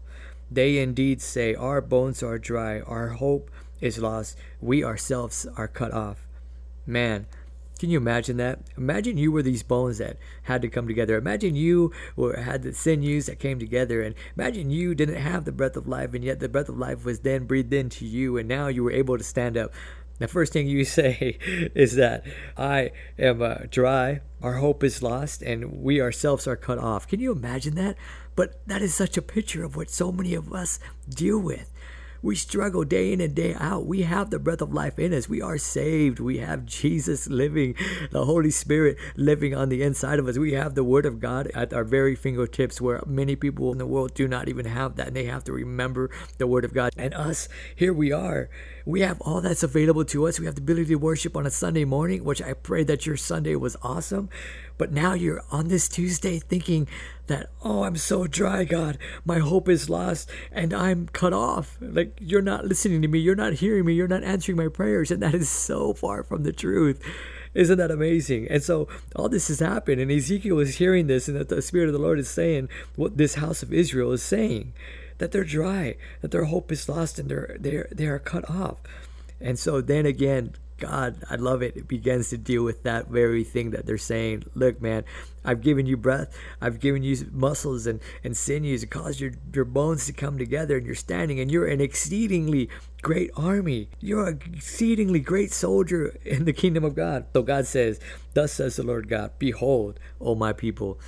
They 0.49 0.77
indeed 0.77 1.21
say, 1.21 1.53
Our 1.55 1.81
bones 1.81 2.23
are 2.23 2.37
dry, 2.37 2.79
our 2.79 3.09
hope 3.09 3.51
is 3.81 3.99
lost, 3.99 4.37
we 4.61 4.83
ourselves 4.83 5.45
are 5.57 5.67
cut 5.67 5.93
off. 5.93 6.25
Man, 6.85 7.27
can 7.81 7.89
you 7.89 7.97
imagine 7.97 8.37
that? 8.37 8.59
Imagine 8.77 9.17
you 9.17 9.31
were 9.31 9.41
these 9.41 9.63
bones 9.63 9.97
that 9.97 10.17
had 10.43 10.61
to 10.61 10.69
come 10.69 10.87
together. 10.87 11.17
Imagine 11.17 11.55
you 11.55 11.91
were 12.15 12.37
had 12.37 12.61
the 12.61 12.73
sinews 12.73 13.25
that 13.25 13.39
came 13.39 13.57
together, 13.57 14.03
and 14.03 14.13
imagine 14.37 14.69
you 14.69 14.93
didn't 14.93 15.15
have 15.15 15.45
the 15.45 15.51
breath 15.51 15.75
of 15.75 15.87
life, 15.87 16.13
and 16.13 16.23
yet 16.23 16.39
the 16.39 16.47
breath 16.47 16.69
of 16.69 16.77
life 16.77 17.03
was 17.03 17.21
then 17.21 17.45
breathed 17.45 17.73
into 17.73 18.05
you, 18.05 18.37
and 18.37 18.47
now 18.47 18.67
you 18.67 18.83
were 18.83 18.91
able 18.91 19.17
to 19.17 19.23
stand 19.23 19.57
up. 19.57 19.73
The 20.19 20.27
first 20.27 20.53
thing 20.53 20.67
you 20.67 20.85
say 20.99 21.39
is 21.73 21.95
that 21.95 22.23
I 22.55 22.91
am 23.17 23.41
uh, 23.41 23.55
dry, 23.67 24.21
our 24.43 24.57
hope 24.57 24.83
is 24.83 25.01
lost, 25.01 25.41
and 25.41 25.81
we 25.81 25.99
ourselves 25.99 26.45
are 26.45 26.55
cut 26.55 26.77
off. 26.77 27.07
Can 27.07 27.19
you 27.19 27.31
imagine 27.31 27.73
that? 27.75 27.97
But 28.35 28.61
that 28.67 28.83
is 28.83 28.93
such 28.93 29.17
a 29.17 29.23
picture 29.23 29.63
of 29.63 29.75
what 29.75 29.89
so 29.89 30.11
many 30.11 30.35
of 30.35 30.53
us 30.53 30.77
deal 31.09 31.39
with. 31.39 31.71
We 32.23 32.35
struggle 32.35 32.83
day 32.83 33.13
in 33.13 33.19
and 33.19 33.33
day 33.33 33.55
out. 33.59 33.87
We 33.87 34.03
have 34.03 34.29
the 34.29 34.37
breath 34.37 34.61
of 34.61 34.73
life 34.73 34.99
in 34.99 35.13
us. 35.13 35.27
We 35.27 35.41
are 35.41 35.57
saved. 35.57 36.19
We 36.19 36.37
have 36.37 36.65
Jesus 36.65 37.27
living, 37.27 37.75
the 38.11 38.25
Holy 38.25 38.51
Spirit 38.51 38.97
living 39.15 39.55
on 39.55 39.69
the 39.69 39.81
inside 39.81 40.19
of 40.19 40.27
us. 40.27 40.37
We 40.37 40.53
have 40.53 40.75
the 40.75 40.83
Word 40.83 41.07
of 41.07 41.19
God 41.19 41.47
at 41.55 41.73
our 41.73 41.83
very 41.83 42.15
fingertips, 42.15 42.79
where 42.79 43.01
many 43.07 43.35
people 43.35 43.71
in 43.71 43.79
the 43.79 43.87
world 43.87 44.13
do 44.13 44.27
not 44.27 44.49
even 44.49 44.65
have 44.65 44.97
that, 44.97 45.07
and 45.07 45.15
they 45.15 45.25
have 45.25 45.43
to 45.45 45.51
remember 45.53 46.11
the 46.37 46.45
Word 46.45 46.63
of 46.63 46.73
God. 46.73 46.93
And 46.95 47.13
us, 47.15 47.49
here 47.75 47.93
we 47.93 48.11
are. 48.11 48.49
We 48.85 49.01
have 49.01 49.21
all 49.21 49.41
that's 49.41 49.63
available 49.63 50.05
to 50.05 50.27
us. 50.27 50.39
We 50.39 50.45
have 50.45 50.55
the 50.55 50.61
ability 50.61 50.89
to 50.89 50.95
worship 50.95 51.35
on 51.35 51.45
a 51.45 51.51
Sunday 51.51 51.85
morning, 51.85 52.23
which 52.23 52.41
I 52.41 52.53
pray 52.53 52.83
that 52.83 53.05
your 53.05 53.17
Sunday 53.17 53.55
was 53.55 53.77
awesome. 53.81 54.29
But 54.81 54.91
now 54.91 55.13
you're 55.13 55.43
on 55.51 55.67
this 55.67 55.87
Tuesday 55.87 56.39
thinking 56.39 56.87
that, 57.27 57.51
oh, 57.63 57.83
I'm 57.83 57.97
so 57.97 58.25
dry, 58.25 58.63
God. 58.63 58.97
My 59.23 59.37
hope 59.37 59.69
is 59.69 59.91
lost 59.91 60.27
and 60.51 60.73
I'm 60.73 61.07
cut 61.09 61.33
off. 61.33 61.77
Like, 61.79 62.17
you're 62.19 62.41
not 62.41 62.65
listening 62.65 63.03
to 63.03 63.07
me. 63.07 63.19
You're 63.19 63.35
not 63.35 63.53
hearing 63.53 63.85
me. 63.85 63.93
You're 63.93 64.07
not 64.07 64.23
answering 64.23 64.57
my 64.57 64.69
prayers. 64.69 65.11
And 65.11 65.21
that 65.21 65.35
is 65.35 65.49
so 65.49 65.93
far 65.93 66.23
from 66.23 66.41
the 66.41 66.51
truth. 66.51 66.99
Isn't 67.53 67.77
that 67.77 67.91
amazing? 67.91 68.47
And 68.49 68.63
so 68.63 68.87
all 69.15 69.29
this 69.29 69.49
has 69.49 69.59
happened, 69.59 70.01
and 70.01 70.11
Ezekiel 70.11 70.57
is 70.57 70.77
hearing 70.77 71.05
this, 71.05 71.27
and 71.27 71.37
that 71.37 71.49
the 71.49 71.61
Spirit 71.61 71.85
of 71.85 71.93
the 71.93 71.99
Lord 71.99 72.17
is 72.17 72.27
saying 72.27 72.67
what 72.95 73.17
this 73.17 73.35
house 73.35 73.61
of 73.61 73.71
Israel 73.71 74.11
is 74.13 74.23
saying 74.23 74.73
that 75.19 75.31
they're 75.31 75.43
dry, 75.43 75.95
that 76.21 76.31
their 76.31 76.45
hope 76.45 76.71
is 76.71 76.89
lost, 76.89 77.19
and 77.19 77.29
they're 77.29 77.55
they're 77.59 77.87
they 77.91 78.07
are 78.07 78.17
cut 78.17 78.49
off. 78.49 78.77
And 79.39 79.59
so 79.59 79.79
then 79.79 80.07
again, 80.07 80.53
God, 80.81 81.23
I 81.29 81.35
love 81.35 81.61
it. 81.61 81.77
It 81.77 81.87
begins 81.87 82.31
to 82.31 82.37
deal 82.37 82.63
with 82.63 82.81
that 82.83 83.07
very 83.07 83.43
thing 83.43 83.69
that 83.71 83.85
they're 83.85 83.99
saying. 83.99 84.45
Look, 84.55 84.81
man, 84.81 85.05
I've 85.45 85.61
given 85.61 85.85
you 85.85 85.95
breath. 85.95 86.35
I've 86.59 86.79
given 86.79 87.03
you 87.03 87.15
muscles 87.31 87.85
and, 87.85 88.01
and 88.23 88.35
sinews 88.35 88.81
to 88.81 88.87
cause 88.87 89.21
your, 89.21 89.31
your 89.53 89.63
bones 89.63 90.07
to 90.07 90.13
come 90.13 90.39
together, 90.39 90.77
and 90.77 90.85
you're 90.85 90.95
standing, 90.95 91.39
and 91.39 91.51
you're 91.51 91.67
an 91.67 91.81
exceedingly 91.81 92.67
great 93.03 93.29
army. 93.37 93.89
You're 93.99 94.29
an 94.29 94.41
exceedingly 94.53 95.19
great 95.19 95.53
soldier 95.53 96.15
in 96.25 96.45
the 96.45 96.53
kingdom 96.53 96.83
of 96.83 96.95
God. 96.95 97.25
So 97.33 97.43
God 97.43 97.67
says, 97.67 97.99
Thus 98.33 98.53
says 98.53 98.75
the 98.75 98.83
Lord 98.83 99.07
God, 99.07 99.31
Behold, 99.37 99.99
O 100.19 100.33
my 100.33 100.51
people, 100.51 100.99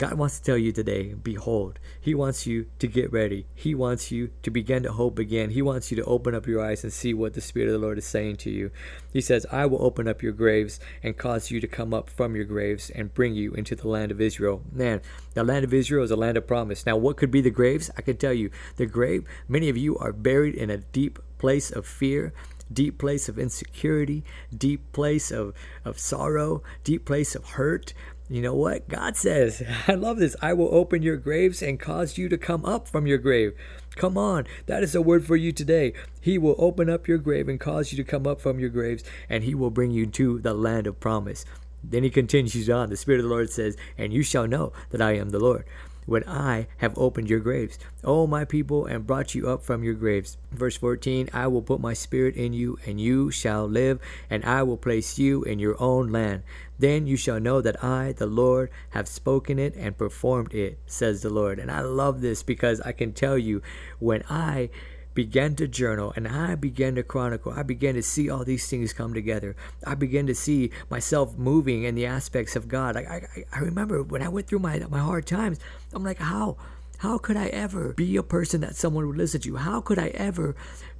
God 0.00 0.14
wants 0.14 0.38
to 0.38 0.42
tell 0.42 0.56
you 0.56 0.72
today, 0.72 1.12
behold, 1.12 1.78
He 2.00 2.14
wants 2.14 2.46
you 2.46 2.70
to 2.78 2.86
get 2.86 3.12
ready. 3.12 3.44
He 3.54 3.74
wants 3.74 4.10
you 4.10 4.30
to 4.42 4.50
begin 4.50 4.82
to 4.84 4.92
hope 4.92 5.18
again. 5.18 5.50
He 5.50 5.60
wants 5.60 5.90
you 5.90 5.96
to 5.98 6.04
open 6.04 6.34
up 6.34 6.46
your 6.46 6.64
eyes 6.64 6.82
and 6.82 6.90
see 6.90 7.12
what 7.12 7.34
the 7.34 7.42
Spirit 7.42 7.66
of 7.66 7.74
the 7.74 7.86
Lord 7.86 7.98
is 7.98 8.06
saying 8.06 8.36
to 8.36 8.50
you. 8.50 8.70
He 9.12 9.20
says, 9.20 9.44
I 9.52 9.66
will 9.66 9.84
open 9.84 10.08
up 10.08 10.22
your 10.22 10.32
graves 10.32 10.80
and 11.02 11.18
cause 11.18 11.50
you 11.50 11.60
to 11.60 11.68
come 11.68 11.92
up 11.92 12.08
from 12.08 12.34
your 12.34 12.46
graves 12.46 12.88
and 12.88 13.12
bring 13.12 13.34
you 13.34 13.52
into 13.52 13.76
the 13.76 13.88
land 13.88 14.10
of 14.10 14.22
Israel. 14.22 14.62
Man, 14.72 15.02
the 15.34 15.44
land 15.44 15.66
of 15.66 15.74
Israel 15.74 16.02
is 16.02 16.10
a 16.10 16.16
land 16.16 16.38
of 16.38 16.46
promise. 16.46 16.86
Now, 16.86 16.96
what 16.96 17.18
could 17.18 17.30
be 17.30 17.42
the 17.42 17.50
graves? 17.50 17.90
I 17.98 18.00
can 18.00 18.16
tell 18.16 18.32
you, 18.32 18.50
the 18.76 18.86
grave, 18.86 19.26
many 19.48 19.68
of 19.68 19.76
you 19.76 19.98
are 19.98 20.14
buried 20.14 20.54
in 20.54 20.70
a 20.70 20.78
deep 20.78 21.18
place 21.36 21.70
of 21.70 21.86
fear 21.86 22.32
deep 22.72 22.98
place 22.98 23.28
of 23.28 23.36
insecurity, 23.38 24.22
deep 24.56 24.92
place 24.92 25.30
of, 25.30 25.52
of 25.84 25.98
sorrow, 25.98 26.62
deep 26.84 27.04
place 27.04 27.34
of 27.34 27.44
hurt. 27.44 27.92
You 28.30 28.40
know 28.40 28.54
what? 28.54 28.88
God 28.88 29.16
says, 29.16 29.60
I 29.88 29.94
love 29.94 30.18
this. 30.18 30.36
I 30.40 30.52
will 30.52 30.72
open 30.72 31.02
your 31.02 31.16
graves 31.16 31.62
and 31.62 31.80
cause 31.80 32.16
you 32.16 32.28
to 32.28 32.38
come 32.38 32.64
up 32.64 32.86
from 32.86 33.04
your 33.08 33.18
grave. 33.18 33.54
Come 33.96 34.16
on, 34.16 34.46
that 34.66 34.84
is 34.84 34.94
a 34.94 35.02
word 35.02 35.26
for 35.26 35.34
you 35.34 35.50
today. 35.50 35.92
He 36.20 36.38
will 36.38 36.54
open 36.56 36.88
up 36.88 37.08
your 37.08 37.18
grave 37.18 37.48
and 37.48 37.58
cause 37.58 37.90
you 37.90 37.96
to 37.96 38.08
come 38.08 38.28
up 38.28 38.40
from 38.40 38.60
your 38.60 38.70
graves, 38.70 39.02
and 39.28 39.42
he 39.42 39.52
will 39.52 39.70
bring 39.70 39.90
you 39.90 40.06
to 40.06 40.38
the 40.38 40.54
land 40.54 40.86
of 40.86 41.00
promise. 41.00 41.44
Then 41.82 42.04
he 42.04 42.10
continues 42.10 42.70
on. 42.70 42.88
The 42.88 42.96
Spirit 42.96 43.18
of 43.18 43.24
the 43.24 43.30
Lord 43.30 43.50
says, 43.50 43.76
And 43.98 44.12
you 44.12 44.22
shall 44.22 44.46
know 44.46 44.72
that 44.90 45.02
I 45.02 45.16
am 45.16 45.30
the 45.30 45.40
Lord 45.40 45.64
when 46.10 46.24
I 46.26 46.66
have 46.78 46.98
opened 46.98 47.30
your 47.30 47.38
graves, 47.38 47.78
O 48.02 48.26
my 48.26 48.44
people, 48.44 48.84
and 48.84 49.06
brought 49.06 49.32
you 49.32 49.48
up 49.48 49.62
from 49.62 49.84
your 49.84 49.94
graves. 49.94 50.38
Verse 50.50 50.76
14 50.76 51.30
I 51.32 51.46
will 51.46 51.62
put 51.62 51.78
my 51.80 51.92
spirit 51.92 52.34
in 52.34 52.52
you, 52.52 52.80
and 52.84 53.00
you 53.00 53.30
shall 53.30 53.68
live, 53.68 54.00
and 54.28 54.44
I 54.44 54.64
will 54.64 54.76
place 54.76 55.20
you 55.20 55.44
in 55.44 55.60
your 55.60 55.80
own 55.80 56.10
land. 56.10 56.42
Then 56.80 57.06
you 57.06 57.16
shall 57.16 57.38
know 57.38 57.60
that 57.60 57.84
I, 57.84 58.10
the 58.10 58.26
Lord, 58.26 58.70
have 58.90 59.06
spoken 59.06 59.60
it 59.60 59.76
and 59.76 59.96
performed 59.96 60.52
it, 60.52 60.80
says 60.84 61.22
the 61.22 61.30
Lord. 61.30 61.60
And 61.60 61.70
I 61.70 61.82
love 61.82 62.22
this 62.22 62.42
because 62.42 62.80
I 62.80 62.90
can 62.90 63.12
tell 63.12 63.38
you 63.38 63.62
when 64.00 64.24
I 64.28 64.70
began 65.14 65.56
to 65.56 65.66
journal 65.66 66.12
and 66.16 66.28
I 66.28 66.54
began 66.54 66.94
to 66.94 67.02
chronicle. 67.02 67.52
I 67.52 67.62
began 67.62 67.94
to 67.94 68.02
see 68.02 68.30
all 68.30 68.44
these 68.44 68.68
things 68.68 68.92
come 68.92 69.14
together. 69.14 69.56
I 69.86 69.94
began 69.94 70.26
to 70.26 70.34
see 70.34 70.70
myself 70.88 71.36
moving 71.36 71.84
in 71.84 71.94
the 71.94 72.06
aspects 72.06 72.56
of 72.56 72.68
God. 72.68 72.96
I, 72.96 73.28
I, 73.36 73.44
I 73.52 73.58
remember 73.60 74.02
when 74.02 74.22
I 74.22 74.28
went 74.28 74.46
through 74.46 74.60
my, 74.60 74.78
my 74.88 75.00
hard 75.00 75.26
times, 75.26 75.58
I'm 75.92 76.04
like, 76.04 76.18
how? 76.18 76.56
How 77.00 77.16
could 77.16 77.38
I 77.38 77.46
ever 77.46 77.94
be 77.94 78.18
a 78.18 78.22
person 78.22 78.60
that 78.60 78.76
someone 78.76 79.06
would 79.06 79.16
listen 79.16 79.40
to? 79.40 79.56
How 79.56 79.80
could 79.80 79.98
I 79.98 80.08
ever 80.08 80.54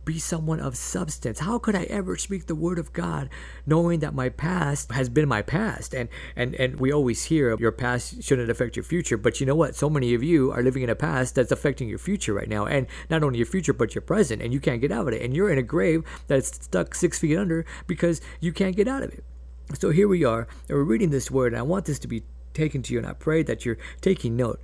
be 0.06 0.18
someone 0.18 0.58
of 0.58 0.74
substance? 0.74 1.40
How 1.40 1.58
could 1.58 1.74
I 1.74 1.82
ever 1.82 2.16
speak 2.16 2.46
the 2.46 2.54
word 2.54 2.78
of 2.78 2.94
God 2.94 3.28
knowing 3.66 4.00
that 4.00 4.14
my 4.14 4.30
past 4.30 4.90
has 4.92 5.10
been 5.10 5.28
my 5.28 5.42
past? 5.42 5.92
And 5.92 6.08
and 6.34 6.54
and 6.54 6.80
we 6.80 6.90
always 6.90 7.24
hear 7.24 7.54
your 7.58 7.70
past 7.70 8.22
shouldn't 8.22 8.48
affect 8.48 8.76
your 8.76 8.82
future, 8.82 9.18
but 9.18 9.40
you 9.40 9.46
know 9.46 9.54
what? 9.54 9.74
So 9.74 9.90
many 9.90 10.14
of 10.14 10.22
you 10.22 10.50
are 10.52 10.62
living 10.62 10.82
in 10.82 10.88
a 10.88 10.94
past 10.94 11.34
that's 11.34 11.52
affecting 11.52 11.86
your 11.86 11.98
future 11.98 12.32
right 12.32 12.48
now. 12.48 12.64
And 12.64 12.86
not 13.10 13.22
only 13.22 13.36
your 13.36 13.46
future, 13.46 13.74
but 13.74 13.94
your 13.94 14.00
present, 14.00 14.40
and 14.40 14.54
you 14.54 14.58
can't 14.58 14.80
get 14.80 14.90
out 14.90 15.06
of 15.06 15.12
it. 15.12 15.20
And 15.20 15.36
you're 15.36 15.50
in 15.50 15.58
a 15.58 15.62
grave 15.62 16.02
that's 16.28 16.64
stuck 16.64 16.94
six 16.94 17.18
feet 17.18 17.36
under 17.36 17.66
because 17.86 18.22
you 18.40 18.54
can't 18.54 18.74
get 18.74 18.88
out 18.88 19.02
of 19.02 19.12
it. 19.12 19.22
So 19.78 19.90
here 19.90 20.08
we 20.08 20.24
are, 20.24 20.48
and 20.66 20.78
we're 20.78 20.84
reading 20.84 21.10
this 21.10 21.30
word, 21.30 21.52
and 21.52 21.60
I 21.60 21.62
want 21.62 21.84
this 21.84 21.98
to 21.98 22.08
be 22.08 22.22
taken 22.54 22.82
to 22.84 22.94
you, 22.94 23.00
and 23.00 23.06
I 23.06 23.12
pray 23.12 23.42
that 23.42 23.66
you're 23.66 23.78
taking 24.00 24.34
note 24.34 24.60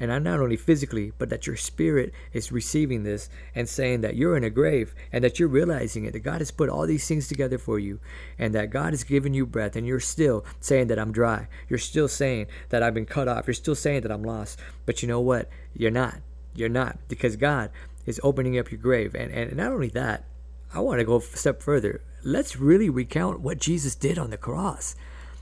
and 0.00 0.10
I'm 0.10 0.22
not 0.22 0.40
only 0.40 0.56
physically, 0.56 1.12
but 1.18 1.28
that 1.28 1.46
your 1.46 1.56
spirit 1.56 2.14
is 2.32 2.50
receiving 2.50 3.02
this 3.02 3.28
and 3.54 3.68
saying 3.68 4.00
that 4.00 4.16
you're 4.16 4.36
in 4.36 4.42
a 4.42 4.50
grave 4.50 4.94
and 5.12 5.22
that 5.22 5.38
you're 5.38 5.48
realizing 5.48 6.06
it, 6.06 6.14
that 6.14 6.20
God 6.20 6.40
has 6.40 6.50
put 6.50 6.70
all 6.70 6.86
these 6.86 7.06
things 7.06 7.28
together 7.28 7.58
for 7.58 7.78
you 7.78 8.00
and 8.38 8.54
that 8.54 8.70
God 8.70 8.94
has 8.94 9.04
given 9.04 9.34
you 9.34 9.44
breath 9.44 9.76
and 9.76 9.86
you're 9.86 10.00
still 10.00 10.42
saying 10.58 10.86
that 10.86 10.98
I'm 10.98 11.12
dry. 11.12 11.48
You're 11.68 11.78
still 11.78 12.08
saying 12.08 12.46
that 12.70 12.82
I've 12.82 12.94
been 12.94 13.04
cut 13.04 13.28
off. 13.28 13.46
You're 13.46 13.54
still 13.54 13.74
saying 13.74 14.00
that 14.00 14.10
I'm 14.10 14.24
lost. 14.24 14.58
But 14.86 15.02
you 15.02 15.08
know 15.08 15.20
what? 15.20 15.50
You're 15.74 15.90
not. 15.90 16.16
You're 16.54 16.70
not 16.70 16.98
because 17.08 17.36
God 17.36 17.70
is 18.06 18.20
opening 18.24 18.58
up 18.58 18.70
your 18.70 18.80
grave. 18.80 19.14
And, 19.14 19.30
and 19.30 19.54
not 19.54 19.70
only 19.70 19.88
that, 19.88 20.24
I 20.72 20.80
want 20.80 21.00
to 21.00 21.04
go 21.04 21.16
a 21.16 21.20
step 21.20 21.62
further. 21.62 22.00
Let's 22.24 22.56
really 22.56 22.88
recount 22.88 23.40
what 23.40 23.58
Jesus 23.58 23.94
did 23.94 24.18
on 24.18 24.30
the 24.30 24.38
cross. 24.38 24.96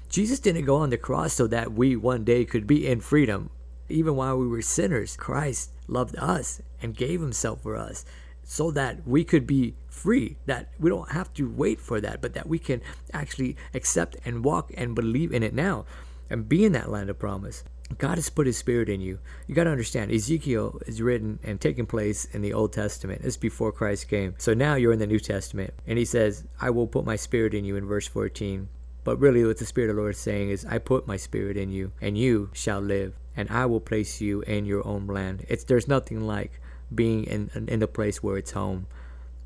Jesus 0.09 0.41
didn't 0.41 0.65
go 0.65 0.77
on 0.77 0.91
the 0.91 0.97
cross 0.97 1.35
so 1.35 1.47
that 1.47 1.73
we 1.73 1.95
one 1.95 2.25
day 2.25 2.45
could 2.45 2.67
be 2.67 2.87
in 2.87 3.01
freedom 3.01 3.51
even 3.89 4.17
while 4.17 4.37
we 4.37 4.47
were 4.47 4.63
sinners, 4.63 5.17
Christ 5.17 5.71
loved 5.87 6.17
us 6.17 6.61
and 6.83 6.97
gave 6.97 7.21
himself 7.21 7.63
for 7.63 7.77
us 7.77 8.05
so 8.43 8.71
that 8.71 9.07
we 9.07 9.25
could 9.25 9.47
be 9.47 9.75
free, 9.89 10.37
that 10.47 10.69
we 10.79 10.89
don't 10.89 11.11
have 11.11 11.33
to 11.35 11.51
wait 11.51 11.81
for 11.81 12.01
that, 12.01 12.21
but 12.21 12.35
that 12.35 12.49
we 12.49 12.59
can 12.59 12.81
actually 13.13 13.57
accept 13.75 14.17
and 14.25 14.45
walk 14.45 14.73
and 14.77 14.95
believe 14.95 15.33
in 15.33 15.43
it 15.43 15.55
now 15.55 15.85
and 16.31 16.49
be 16.49 16.65
in 16.65 16.73
that 16.73 16.91
land 16.91 17.11
of 17.11 17.19
promise. 17.19 17.65
God 17.97 18.17
has 18.17 18.29
put 18.29 18.47
his 18.47 18.59
spirit 18.59 18.89
in 18.89 19.01
you. 19.01 19.19
You 19.47 19.55
got 19.55 19.65
to 19.65 19.71
understand, 19.71 20.13
Ezekiel 20.13 20.81
is 20.87 21.01
written 21.01 21.39
and 21.43 21.59
taking 21.59 21.87
place 21.87 22.27
in 22.27 22.43
the 22.43 22.53
Old 22.53 22.73
Testament. 22.73 23.23
It's 23.25 23.39
before 23.39 23.73
Christ 23.73 24.09
came. 24.09 24.35
So 24.37 24.53
now 24.53 24.75
you're 24.75 24.93
in 24.93 24.99
the 24.99 25.07
New 25.07 25.19
Testament. 25.19 25.73
And 25.87 25.99
he 25.99 26.05
says, 26.05 26.45
I 26.61 26.69
will 26.71 26.87
put 26.87 27.07
my 27.07 27.17
spirit 27.17 27.55
in 27.55 27.65
you 27.65 27.77
in 27.77 27.87
verse 27.87 28.07
14. 28.07 28.69
But 29.09 29.21
really, 29.21 29.43
what 29.43 29.57
the 29.57 29.65
Spirit 29.65 29.89
of 29.89 29.97
the 29.97 30.03
Lord 30.03 30.17
is 30.17 30.21
saying 30.21 30.51
is, 30.51 30.67
I 30.67 30.77
put 30.77 31.07
my 31.07 31.17
spirit 31.17 31.57
in 31.57 31.73
you, 31.73 31.93
and 31.99 32.19
you 32.19 32.51
shall 32.53 32.79
live 32.79 33.15
and 33.35 33.49
I 33.49 33.65
will 33.65 33.81
place 33.81 34.21
you 34.21 34.43
in 34.43 34.67
your 34.67 34.87
own 34.87 35.07
land. 35.07 35.47
It's 35.49 35.65
there's 35.65 35.89
nothing 35.89 36.27
like 36.27 36.61
being 36.95 37.25
in 37.25 37.51
in 37.69 37.83
a 37.83 37.87
place 37.87 38.23
where 38.23 38.37
it's 38.37 38.51
home, 38.51 38.87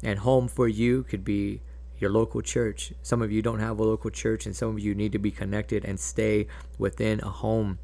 and 0.02 0.18
home 0.18 0.48
for 0.48 0.66
you 0.66 1.04
could 1.04 1.24
be 1.24 1.60
your 2.00 2.10
local 2.10 2.42
church. 2.42 2.92
Some 3.02 3.22
of 3.22 3.30
you 3.30 3.40
don't 3.40 3.60
have 3.60 3.78
a 3.78 3.84
local 3.84 4.10
church, 4.10 4.46
and 4.46 4.56
some 4.56 4.70
of 4.70 4.80
you 4.80 4.96
need 4.96 5.12
to 5.12 5.20
be 5.20 5.30
connected 5.30 5.84
and 5.84 6.00
stay 6.00 6.48
within 6.76 7.20
a 7.20 7.28
home. 7.28 7.78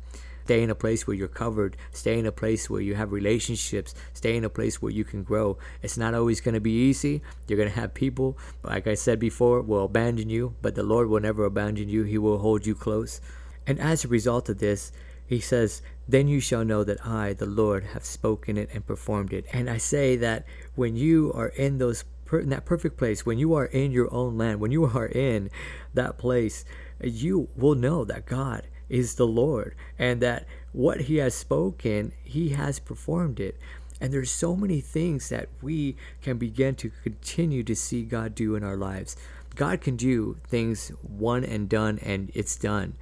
Stay 0.49 0.63
in 0.63 0.71
a 0.71 0.75
place 0.75 1.07
where 1.07 1.15
you're 1.15 1.29
covered. 1.29 1.77
Stay 1.93 2.19
in 2.19 2.25
a 2.25 2.33
place 2.33 2.71
where 2.71 2.81
you 2.81 2.95
have 2.95 3.13
relationships. 3.13 3.95
Stay 4.15 4.35
in 4.35 4.47
a 4.47 4.49
place 4.49 4.81
where 4.81 4.91
you 4.91 5.05
can 5.05 5.23
grow. 5.23 5.59
It's 5.83 5.99
not 5.99 6.15
always 6.15 6.41
going 6.41 6.55
to 6.55 6.59
be 6.59 6.89
easy. 6.89 7.21
You're 7.47 7.59
going 7.59 7.69
to 7.69 7.79
have 7.79 7.93
people, 7.93 8.39
like 8.63 8.87
I 8.87 8.95
said 8.95 9.21
before, 9.21 9.61
will 9.61 9.85
abandon 9.85 10.31
you, 10.31 10.55
but 10.63 10.75
the 10.75 10.83
Lord 10.83 11.11
will 11.11 11.21
never 11.21 11.45
abandon 11.45 11.91
you. 11.91 12.05
He 12.05 12.17
will 12.17 12.39
hold 12.39 12.65
you 12.65 12.75
close. 12.75 13.21
And 13.67 13.79
as 13.79 14.07
a 14.07 14.09
result 14.09 14.49
of 14.49 14.59
this, 14.59 14.91
he 15.27 15.39
says, 15.39 15.83
Then 16.09 16.29
you 16.29 16.41
shall 16.41 16.65
know 16.65 16.83
that 16.83 17.07
I, 17.07 17.35
the 17.35 17.45
Lord, 17.45 17.85
have 17.93 18.07
spoken 18.07 18.57
it 18.57 18.71
and 18.73 18.87
performed 18.87 19.35
it. 19.35 19.45
And 19.53 19.69
I 19.69 19.77
say 19.77 20.17
that 20.17 20.47
when 20.75 20.97
you 20.97 21.31
are 21.35 21.49
in 21.49 21.77
those 21.77 22.07
in 22.33 22.49
that 22.49 22.65
perfect 22.65 22.97
place, 22.97 23.27
when 23.27 23.39
you 23.39 23.53
are 23.53 23.67
in 23.67 23.93
your 23.93 24.11
own 24.15 24.39
land, 24.39 24.61
when 24.61 24.73
you 24.73 24.87
are 24.87 25.09
in 25.09 25.51
that 25.93 26.17
place, 26.17 26.65
you 27.03 27.51
will 27.55 27.75
know 27.75 28.07
that 28.07 28.25
God 28.25 28.67
is 28.89 29.15
the 29.15 29.27
Lord 29.27 29.75
and 29.99 30.21
that 30.21 30.47
what 30.73 31.03
He 31.03 31.17
has 31.17 31.35
spoken, 31.35 32.13
He 32.25 32.51
has 32.51 32.79
performed 32.79 33.41
it. 33.41 33.57
And 34.01 34.13
there's 34.13 34.31
so 34.31 34.55
many 34.55 34.81
things 34.81 35.29
that 35.29 35.49
we 35.61 35.97
can 36.23 36.39
begin 36.39 36.77
to 36.77 36.91
continue 37.03 37.65
to 37.65 37.75
see 37.75 38.03
God 38.03 38.35
do 38.35 38.55
in 38.55 38.63
our 38.63 38.77
lives. 38.77 39.17
God 39.57 39.81
can 39.81 39.97
do 39.97 40.37
things 40.47 40.91
one 41.03 41.45
and 41.45 41.69
done, 41.69 41.99
and 42.01 42.31
it's 42.33 42.57
done. 42.57 42.95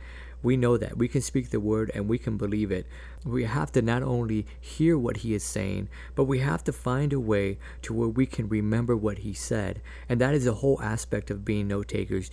We 0.42 0.56
know 0.56 0.76
that. 0.76 0.96
We 0.96 1.08
can 1.08 1.22
speak 1.22 1.50
the 1.50 1.60
word 1.60 1.90
and 1.92 2.08
we 2.08 2.18
can 2.18 2.36
believe 2.36 2.70
it. 2.70 2.86
We 3.24 3.44
have 3.44 3.72
to 3.72 3.82
not 3.82 4.02
only 4.02 4.46
hear 4.60 4.96
what 4.96 5.18
he 5.18 5.34
is 5.34 5.42
saying, 5.42 5.88
but 6.14 6.24
we 6.24 6.38
have 6.38 6.62
to 6.64 6.72
find 6.72 7.12
a 7.12 7.18
way 7.18 7.58
to 7.82 7.92
where 7.92 8.08
we 8.08 8.26
can 8.26 8.48
remember 8.48 8.96
what 8.96 9.18
he 9.18 9.32
said. 9.32 9.80
And 10.08 10.20
that 10.20 10.34
is 10.34 10.46
a 10.46 10.54
whole 10.54 10.80
aspect 10.80 11.30
of 11.30 11.44
being 11.44 11.66
note 11.66 11.88
takers. 11.88 12.30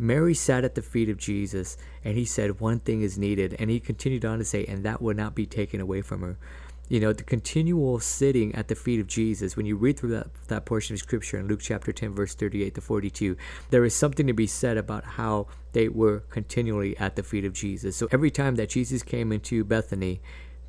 Mary 0.00 0.34
sat 0.34 0.64
at 0.64 0.74
the 0.74 0.82
feet 0.82 1.08
of 1.08 1.18
Jesus 1.18 1.76
and 2.04 2.16
he 2.16 2.24
said, 2.24 2.60
One 2.60 2.80
thing 2.80 3.02
is 3.02 3.18
needed. 3.18 3.54
And 3.58 3.70
he 3.70 3.80
continued 3.80 4.24
on 4.24 4.38
to 4.38 4.44
say, 4.44 4.64
And 4.64 4.84
that 4.84 5.02
would 5.02 5.16
not 5.16 5.34
be 5.34 5.46
taken 5.46 5.80
away 5.80 6.02
from 6.02 6.22
her 6.22 6.38
you 6.90 6.98
know, 6.98 7.12
the 7.12 7.22
continual 7.22 8.00
sitting 8.00 8.52
at 8.56 8.66
the 8.66 8.74
feet 8.74 8.98
of 8.98 9.06
Jesus, 9.06 9.56
when 9.56 9.64
you 9.64 9.76
read 9.76 9.96
through 9.96 10.10
that, 10.10 10.26
that 10.48 10.64
portion 10.64 10.94
of 10.94 10.98
scripture 10.98 11.38
in 11.38 11.46
Luke 11.46 11.60
chapter 11.62 11.92
10, 11.92 12.12
verse 12.12 12.34
38 12.34 12.74
to 12.74 12.80
42, 12.80 13.36
there 13.70 13.84
is 13.84 13.94
something 13.94 14.26
to 14.26 14.32
be 14.32 14.48
said 14.48 14.76
about 14.76 15.04
how 15.04 15.46
they 15.72 15.88
were 15.88 16.24
continually 16.30 16.98
at 16.98 17.14
the 17.14 17.22
feet 17.22 17.44
of 17.44 17.52
Jesus. 17.52 17.94
So 17.94 18.08
every 18.10 18.32
time 18.32 18.56
that 18.56 18.70
Jesus 18.70 19.04
came 19.04 19.30
into 19.30 19.62
Bethany, 19.62 20.20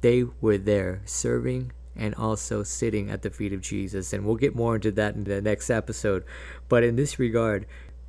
they 0.02 0.26
were 0.41 0.60
there 0.60 1.02
serving 1.06 1.72
and 1.96 2.13
also 2.13 2.62
sitting 2.62 3.10
at 3.10 3.24
the 3.24 3.32
feet 3.32 3.52
of 3.52 3.62
Jesus. 3.62 4.13
And 4.13 4.24
we'll 4.24 4.36
get 4.36 4.56
more 4.56 4.76
into 4.76 4.91
that 4.91 5.15
in 5.15 5.24
the 5.24 5.41
next 5.41 5.72
episode. 5.72 6.24
But 6.70 6.84
in 6.84 6.98
this 6.98 7.17
regard, 7.17 7.65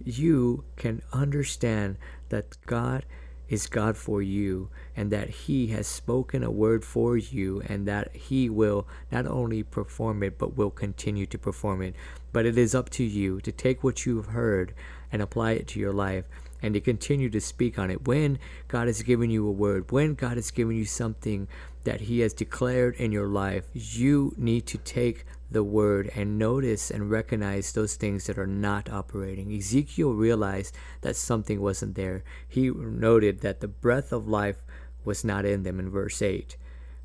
you 0.06 0.64
can 0.76 1.02
understand 1.12 1.96
that 2.28 2.56
God 2.66 3.04
is 3.48 3.66
God 3.66 3.96
for 3.96 4.22
you, 4.22 4.70
and 4.96 5.10
that 5.10 5.28
He 5.28 5.66
has 5.68 5.86
spoken 5.86 6.42
a 6.42 6.50
word 6.50 6.84
for 6.84 7.18
you, 7.18 7.62
and 7.68 7.86
that 7.86 8.16
He 8.16 8.48
will 8.48 8.86
not 9.10 9.26
only 9.26 9.62
perform 9.62 10.22
it, 10.22 10.38
but 10.38 10.56
will 10.56 10.70
continue 10.70 11.26
to 11.26 11.38
perform 11.38 11.82
it. 11.82 11.94
But 12.32 12.46
it 12.46 12.56
is 12.56 12.74
up 12.74 12.88
to 12.90 13.04
you 13.04 13.40
to 13.42 13.52
take 13.52 13.84
what 13.84 14.06
you've 14.06 14.26
heard 14.26 14.72
and 15.12 15.20
apply 15.20 15.52
it 15.52 15.66
to 15.68 15.80
your 15.80 15.92
life 15.92 16.24
and 16.62 16.72
to 16.72 16.80
continue 16.80 17.28
to 17.28 17.40
speak 17.40 17.78
on 17.78 17.90
it. 17.90 18.06
When 18.06 18.38
God 18.68 18.86
has 18.86 19.02
given 19.02 19.28
you 19.28 19.46
a 19.46 19.52
word, 19.52 19.90
when 19.90 20.14
God 20.14 20.36
has 20.36 20.50
given 20.50 20.76
you 20.76 20.86
something 20.86 21.46
that 21.84 22.02
He 22.02 22.20
has 22.20 22.32
declared 22.32 22.94
in 22.94 23.12
your 23.12 23.28
life, 23.28 23.64
you 23.74 24.32
need 24.38 24.66
to 24.68 24.78
take 24.78 25.26
the 25.52 25.64
word 25.64 26.10
and 26.14 26.38
notice 26.38 26.90
and 26.90 27.10
recognize 27.10 27.72
those 27.72 27.96
things 27.96 28.26
that 28.26 28.38
are 28.38 28.46
not 28.46 28.90
operating. 28.90 29.52
Ezekiel 29.52 30.12
realized 30.14 30.76
that 31.02 31.16
something 31.16 31.60
wasn't 31.60 31.94
there. 31.94 32.24
He 32.48 32.70
noted 32.70 33.40
that 33.40 33.60
the 33.60 33.68
breath 33.68 34.12
of 34.12 34.28
life 34.28 34.64
was 35.04 35.24
not 35.24 35.44
in 35.44 35.62
them 35.62 35.78
in 35.78 35.90
verse 35.90 36.22
8. 36.22 36.56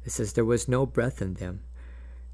It 0.06 0.12
says, 0.12 0.34
There 0.34 0.46
was 0.46 0.68
no 0.68 0.86
breath 0.86 1.22
in 1.22 1.36
them. 1.36 1.62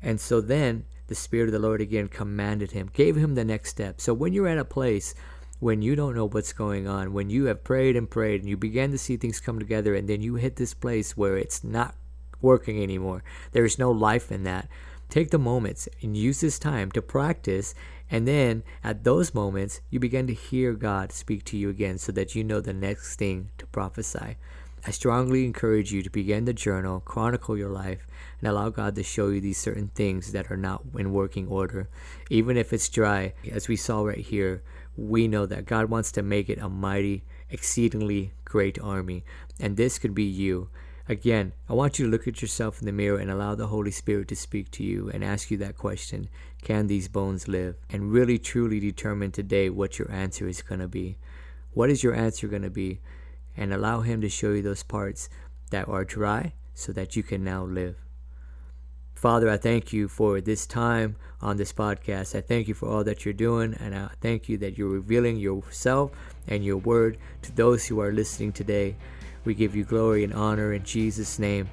And 0.01 0.19
so 0.19 0.41
then 0.41 0.85
the 1.07 1.15
Spirit 1.15 1.47
of 1.47 1.53
the 1.53 1.59
Lord 1.59 1.81
again 1.81 2.07
commanded 2.07 2.71
him, 2.71 2.89
gave 2.93 3.15
him 3.15 3.35
the 3.35 3.45
next 3.45 3.69
step. 3.69 4.01
So 4.01 4.13
when 4.13 4.33
you're 4.33 4.47
at 4.47 4.57
a 4.57 4.65
place 4.65 5.15
when 5.63 5.81
you 5.81 5.95
don't 5.95 6.15
know 6.15 6.27
what's 6.27 6.51
going 6.51 6.87
on, 6.87 7.13
when 7.13 7.29
you 7.29 7.45
have 7.45 7.63
prayed 7.63 7.95
and 7.95 8.09
prayed 8.09 8.41
and 8.41 8.49
you 8.49 8.57
begin 8.57 8.91
to 8.91 8.97
see 8.97 9.15
things 9.15 9.39
come 9.39 9.59
together, 9.59 9.95
and 9.95 10.09
then 10.09 10.21
you 10.21 10.35
hit 10.35 10.57
this 10.57 10.73
place 10.73 11.15
where 11.15 11.37
it's 11.37 11.63
not 11.63 11.95
working 12.41 12.83
anymore, 12.83 13.23
there 13.53 13.63
is 13.63 13.79
no 13.79 13.89
life 13.89 14.29
in 14.29 14.43
that 14.43 14.67
Take 15.13 15.29
the 15.29 15.37
moments 15.37 15.87
and 16.01 16.17
use 16.17 16.41
this 16.41 16.57
time 16.57 16.91
to 16.93 17.01
practice. 17.03 17.75
And 18.09 18.27
then 18.27 18.63
at 18.83 19.03
those 19.03 19.35
moments, 19.35 19.79
you 19.91 19.99
begin 19.99 20.25
to 20.25 20.33
hear 20.33 20.73
God 20.73 21.11
speak 21.11 21.45
to 21.45 21.55
you 21.55 21.69
again 21.69 21.99
so 21.99 22.11
that 22.13 22.33
you 22.33 22.43
know 22.43 22.59
the 22.59 22.73
next 22.73 23.17
thing 23.17 23.49
to 23.59 23.67
prophesy. 23.67 24.37
I 24.87 24.89
strongly 24.89 25.45
encourage 25.45 25.93
you 25.93 26.01
to 26.01 26.09
begin 26.09 26.45
the 26.45 26.51
journal, 26.53 26.99
chronicle 26.99 27.55
your 27.55 27.69
life, 27.69 28.07
and 28.39 28.49
allow 28.49 28.69
God 28.69 28.95
to 28.95 29.03
show 29.03 29.27
you 29.27 29.39
these 29.39 29.59
certain 29.59 29.89
things 29.89 30.31
that 30.31 30.49
are 30.49 30.57
not 30.57 30.81
in 30.97 31.13
working 31.13 31.47
order. 31.47 31.89
Even 32.31 32.57
if 32.57 32.73
it's 32.73 32.89
dry, 32.89 33.33
as 33.51 33.67
we 33.67 33.75
saw 33.75 34.01
right 34.01 34.17
here, 34.17 34.63
we 34.97 35.27
know 35.27 35.45
that 35.45 35.67
God 35.67 35.91
wants 35.91 36.11
to 36.13 36.23
make 36.23 36.49
it 36.49 36.57
a 36.57 36.69
mighty, 36.69 37.23
exceedingly 37.51 38.33
great 38.45 38.81
army. 38.81 39.23
And 39.59 39.77
this 39.77 39.99
could 39.99 40.15
be 40.15 40.23
you. 40.23 40.69
Again, 41.09 41.51
I 41.67 41.73
want 41.73 41.99
you 41.99 42.05
to 42.05 42.11
look 42.11 42.29
at 42.29 42.41
yourself 42.41 42.79
in 42.79 42.85
the 42.85 42.93
mirror 42.93 43.17
and 43.17 43.29
allow 43.29 43.55
the 43.55 43.67
Holy 43.67 43.91
Spirit 43.91 44.29
to 44.29 44.37
speak 44.37 44.71
to 44.71 44.83
you 44.83 45.09
and 45.13 45.21
ask 45.21 45.51
you 45.51 45.57
that 45.57 45.77
question 45.77 46.29
Can 46.61 46.87
these 46.87 47.09
bones 47.09 47.49
live? 47.49 47.75
And 47.89 48.13
really, 48.13 48.39
truly 48.39 48.79
determine 48.79 49.31
today 49.31 49.69
what 49.69 49.99
your 49.99 50.09
answer 50.09 50.47
is 50.47 50.61
going 50.61 50.79
to 50.79 50.87
be. 50.87 51.17
What 51.73 51.89
is 51.89 52.03
your 52.03 52.15
answer 52.15 52.47
going 52.47 52.61
to 52.61 52.69
be? 52.69 53.01
And 53.57 53.73
allow 53.73 53.99
Him 53.99 54.21
to 54.21 54.29
show 54.29 54.51
you 54.53 54.61
those 54.61 54.83
parts 54.83 55.27
that 55.71 55.89
are 55.89 56.05
dry 56.05 56.53
so 56.73 56.93
that 56.93 57.17
you 57.17 57.23
can 57.23 57.43
now 57.43 57.65
live. 57.65 57.97
Father, 59.13 59.49
I 59.49 59.57
thank 59.57 59.91
you 59.91 60.07
for 60.07 60.39
this 60.39 60.65
time 60.65 61.17
on 61.41 61.57
this 61.57 61.73
podcast. 61.73 62.33
I 62.33 62.41
thank 62.41 62.69
you 62.69 62.73
for 62.73 62.87
all 62.87 63.03
that 63.03 63.25
you're 63.25 63.33
doing, 63.33 63.73
and 63.79 63.93
I 63.93 64.09
thank 64.21 64.47
you 64.47 64.57
that 64.59 64.77
you're 64.77 64.87
revealing 64.87 65.35
yourself 65.35 66.11
and 66.47 66.63
your 66.63 66.77
word 66.77 67.17
to 67.41 67.51
those 67.53 67.85
who 67.85 67.99
are 67.99 68.11
listening 68.11 68.53
today. 68.53 68.95
We 69.45 69.53
give 69.53 69.75
you 69.75 69.83
glory 69.83 70.23
and 70.23 70.33
honor 70.33 70.73
in 70.73 70.83
Jesus' 70.83 71.39
name. 71.39 71.69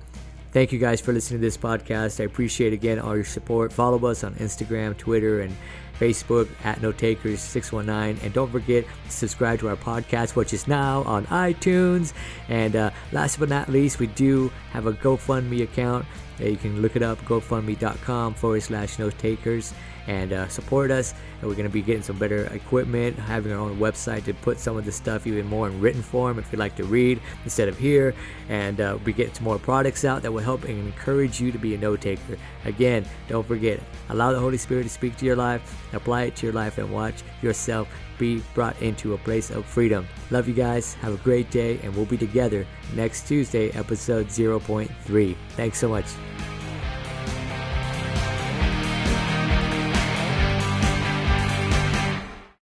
Thank 0.53 0.73
you 0.73 0.81
guys 0.81 1.01
for 1.01 1.13
listening 1.13 1.41
to 1.41 1.47
this 1.47 1.57
podcast. 1.57 2.21
I 2.21 2.25
appreciate 2.25 2.73
again 2.73 2.99
all 2.99 3.15
your 3.15 3.25
support. 3.25 3.73
Follow 3.73 4.05
us 4.07 4.25
on 4.25 4.35
Instagram, 4.35 4.97
Twitter, 4.97 5.43
and 5.43 5.55
Facebook 6.01 6.49
at 6.65 6.83
Note 6.83 6.99
Takers 6.99 7.41
619. 7.41 8.25
And 8.25 8.35
don't 8.35 8.51
forget 8.51 8.85
to 8.85 9.11
subscribe 9.11 9.61
to 9.61 9.69
our 9.69 9.77
podcast, 9.77 10.35
which 10.35 10.53
is 10.53 10.67
now 10.67 11.03
on 11.03 11.27
iTunes. 11.27 12.15
And 12.49 12.75
uh, 12.75 12.91
last 13.13 13.39
but 13.39 13.49
not 13.49 13.69
least, 13.69 14.01
we 14.01 14.09
do 14.09 14.51
have 14.73 14.87
a 14.87 14.93
GoFundMe 14.93 15.63
account. 15.63 16.05
You 16.41 16.57
can 16.57 16.81
look 16.83 16.97
it 16.97 17.03
up, 17.03 17.19
gofundme.com 17.27 18.35
forward 18.35 18.63
slash 18.63 18.99
Note 18.99 19.17
Takers 19.19 19.75
and 20.07 20.33
uh, 20.33 20.49
support 20.49 20.91
us. 20.91 21.15
And 21.41 21.49
we're 21.49 21.57
going 21.57 21.69
to 21.69 21.73
be 21.73 21.83
getting 21.83 22.03
some 22.03 22.19
better 22.19 22.45
equipment, 22.47 23.19
having 23.19 23.53
our 23.53 23.59
own 23.59 23.79
website 23.79 24.25
to 24.25 24.35
put 24.35 24.59
some 24.59 24.77
of 24.77 24.85
the 24.85 24.93
stuff 24.93 25.27
even 25.27 25.47
more 25.47 25.69
in 25.69 25.81
written 25.81 26.03
form 26.03 26.39
if 26.39 26.51
you'd 26.53 26.59
like 26.59 26.77
to 26.77 26.85
read 26.85 27.21
instead 27.45 27.69
of 27.69 27.79
here. 27.79 28.15
And 28.49 28.81
uh, 28.81 28.99
we 29.05 29.13
get 29.13 29.37
some 29.37 29.45
more 29.45 29.59
products 29.59 30.05
out 30.05 30.23
that 30.23 30.33
will 30.33 30.43
help 30.43 30.65
and 30.65 30.79
encourage 30.79 31.41
you 31.41 31.53
to 31.53 31.59
be 31.59 31.75
a 31.75 31.79
note 31.79 32.01
taker. 32.01 32.37
Again, 32.65 33.05
don't 33.29 33.47
forget, 33.47 33.81
allow 34.09 34.33
the 34.33 34.39
Holy 34.39 34.59
Spirit 34.59 34.85
to 34.85 34.89
speak 34.89 35.17
to 35.19 35.27
your 35.27 35.37
life, 35.37 35.77
apply 35.93 36.23
it 36.25 36.37
to 36.37 36.47
your 36.47 36.55
life, 36.55 36.79
and 36.79 36.91
watch 36.93 37.23
yourself 37.43 37.89
be 38.19 38.43
brought 38.55 38.81
into 38.83 39.15
a 39.15 39.19
place 39.19 39.51
of 39.51 39.65
freedom. 39.65 40.07
Love 40.31 40.47
you 40.47 40.55
guys. 40.55 40.95
Have 40.95 41.15
a 41.15 41.25
great 41.25 41.51
day, 41.51 41.81
and 41.83 41.97
we'll 41.97 42.05
be 42.05 42.19
together 42.19 42.67
next 42.95 43.27
Tuesday, 43.27 43.71
episode 43.71 44.29
0.3. 44.29 45.37
Thanks 45.57 45.79
so 45.79 45.89
much. 45.89 46.07